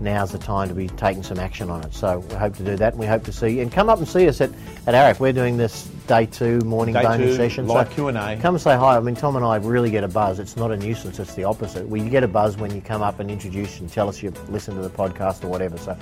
now's 0.00 0.32
the 0.32 0.38
time 0.38 0.68
to 0.68 0.74
be 0.74 0.88
taking 0.88 1.22
some 1.22 1.38
action 1.38 1.70
on 1.70 1.82
it. 1.84 1.92
So 1.94 2.18
we 2.18 2.34
hope 2.34 2.56
to 2.56 2.64
do 2.64 2.76
that, 2.76 2.92
and 2.92 3.00
we 3.00 3.06
hope 3.06 3.24
to 3.24 3.32
see 3.32 3.48
you. 3.56 3.62
And 3.62 3.70
come 3.70 3.88
up 3.88 3.98
and 3.98 4.08
see 4.08 4.28
us 4.28 4.40
at 4.40 4.50
at 4.86 4.94
AREC. 4.94 5.20
We're 5.20 5.32
doing 5.32 5.56
this 5.56 5.86
day 6.06 6.26
two 6.26 6.58
morning 6.60 6.94
Day 6.94 7.02
bonus 7.02 7.30
two, 7.30 7.36
session. 7.36 7.66
live 7.66 7.88
so 7.88 7.94
Q&A. 7.94 8.36
Come 8.40 8.54
and 8.54 8.62
say 8.62 8.76
hi. 8.76 8.96
I 8.96 9.00
mean, 9.00 9.14
Tom 9.14 9.36
and 9.36 9.44
I 9.44 9.56
really 9.56 9.90
get 9.90 10.04
a 10.04 10.08
buzz. 10.08 10.38
It's 10.38 10.56
not 10.56 10.70
a 10.70 10.76
nuisance. 10.76 11.18
It's 11.18 11.34
the 11.34 11.44
opposite. 11.44 11.88
We 11.88 12.08
get 12.08 12.24
a 12.24 12.28
buzz 12.28 12.56
when 12.56 12.74
you 12.74 12.80
come 12.80 13.02
up 13.02 13.20
and 13.20 13.30
introduce 13.30 13.80
and 13.80 13.90
tell 13.90 14.08
us 14.08 14.22
you've 14.22 14.50
listened 14.50 14.76
to 14.76 14.82
the 14.82 14.90
podcast 14.90 15.44
or 15.44 15.48
whatever. 15.48 15.78
So, 15.78 15.96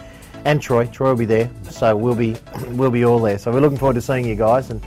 and 0.45 0.63
Troy, 0.63 0.87
Troy 0.87 1.11
will 1.11 1.17
be 1.17 1.27
there. 1.27 1.51
So 1.71 1.97
we'll 1.97 2.15
be 2.15 2.37
we'll 2.69 2.91
be 2.91 3.05
all 3.05 3.21
there. 3.21 3.39
So 3.39 3.53
we're 3.53 3.61
looking 3.61 3.79
forward 3.79 3.95
to 3.95 4.03
seeing 4.03 4.27
you 4.27 4.35
guys 4.37 4.71
and 4.71 4.85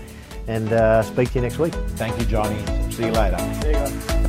and 0.48 0.74
uh, 0.74 1.04
speak 1.04 1.30
to 1.30 1.36
you 1.36 1.42
next 1.42 1.60
week. 1.60 1.74
Thank 1.96 2.20
you, 2.20 2.26
Johnny. 2.26 2.58
See 2.92 3.06
you 3.06 3.12
later. 3.12 3.38
There 3.62 3.72
you 3.72 4.08
go. 4.08 4.21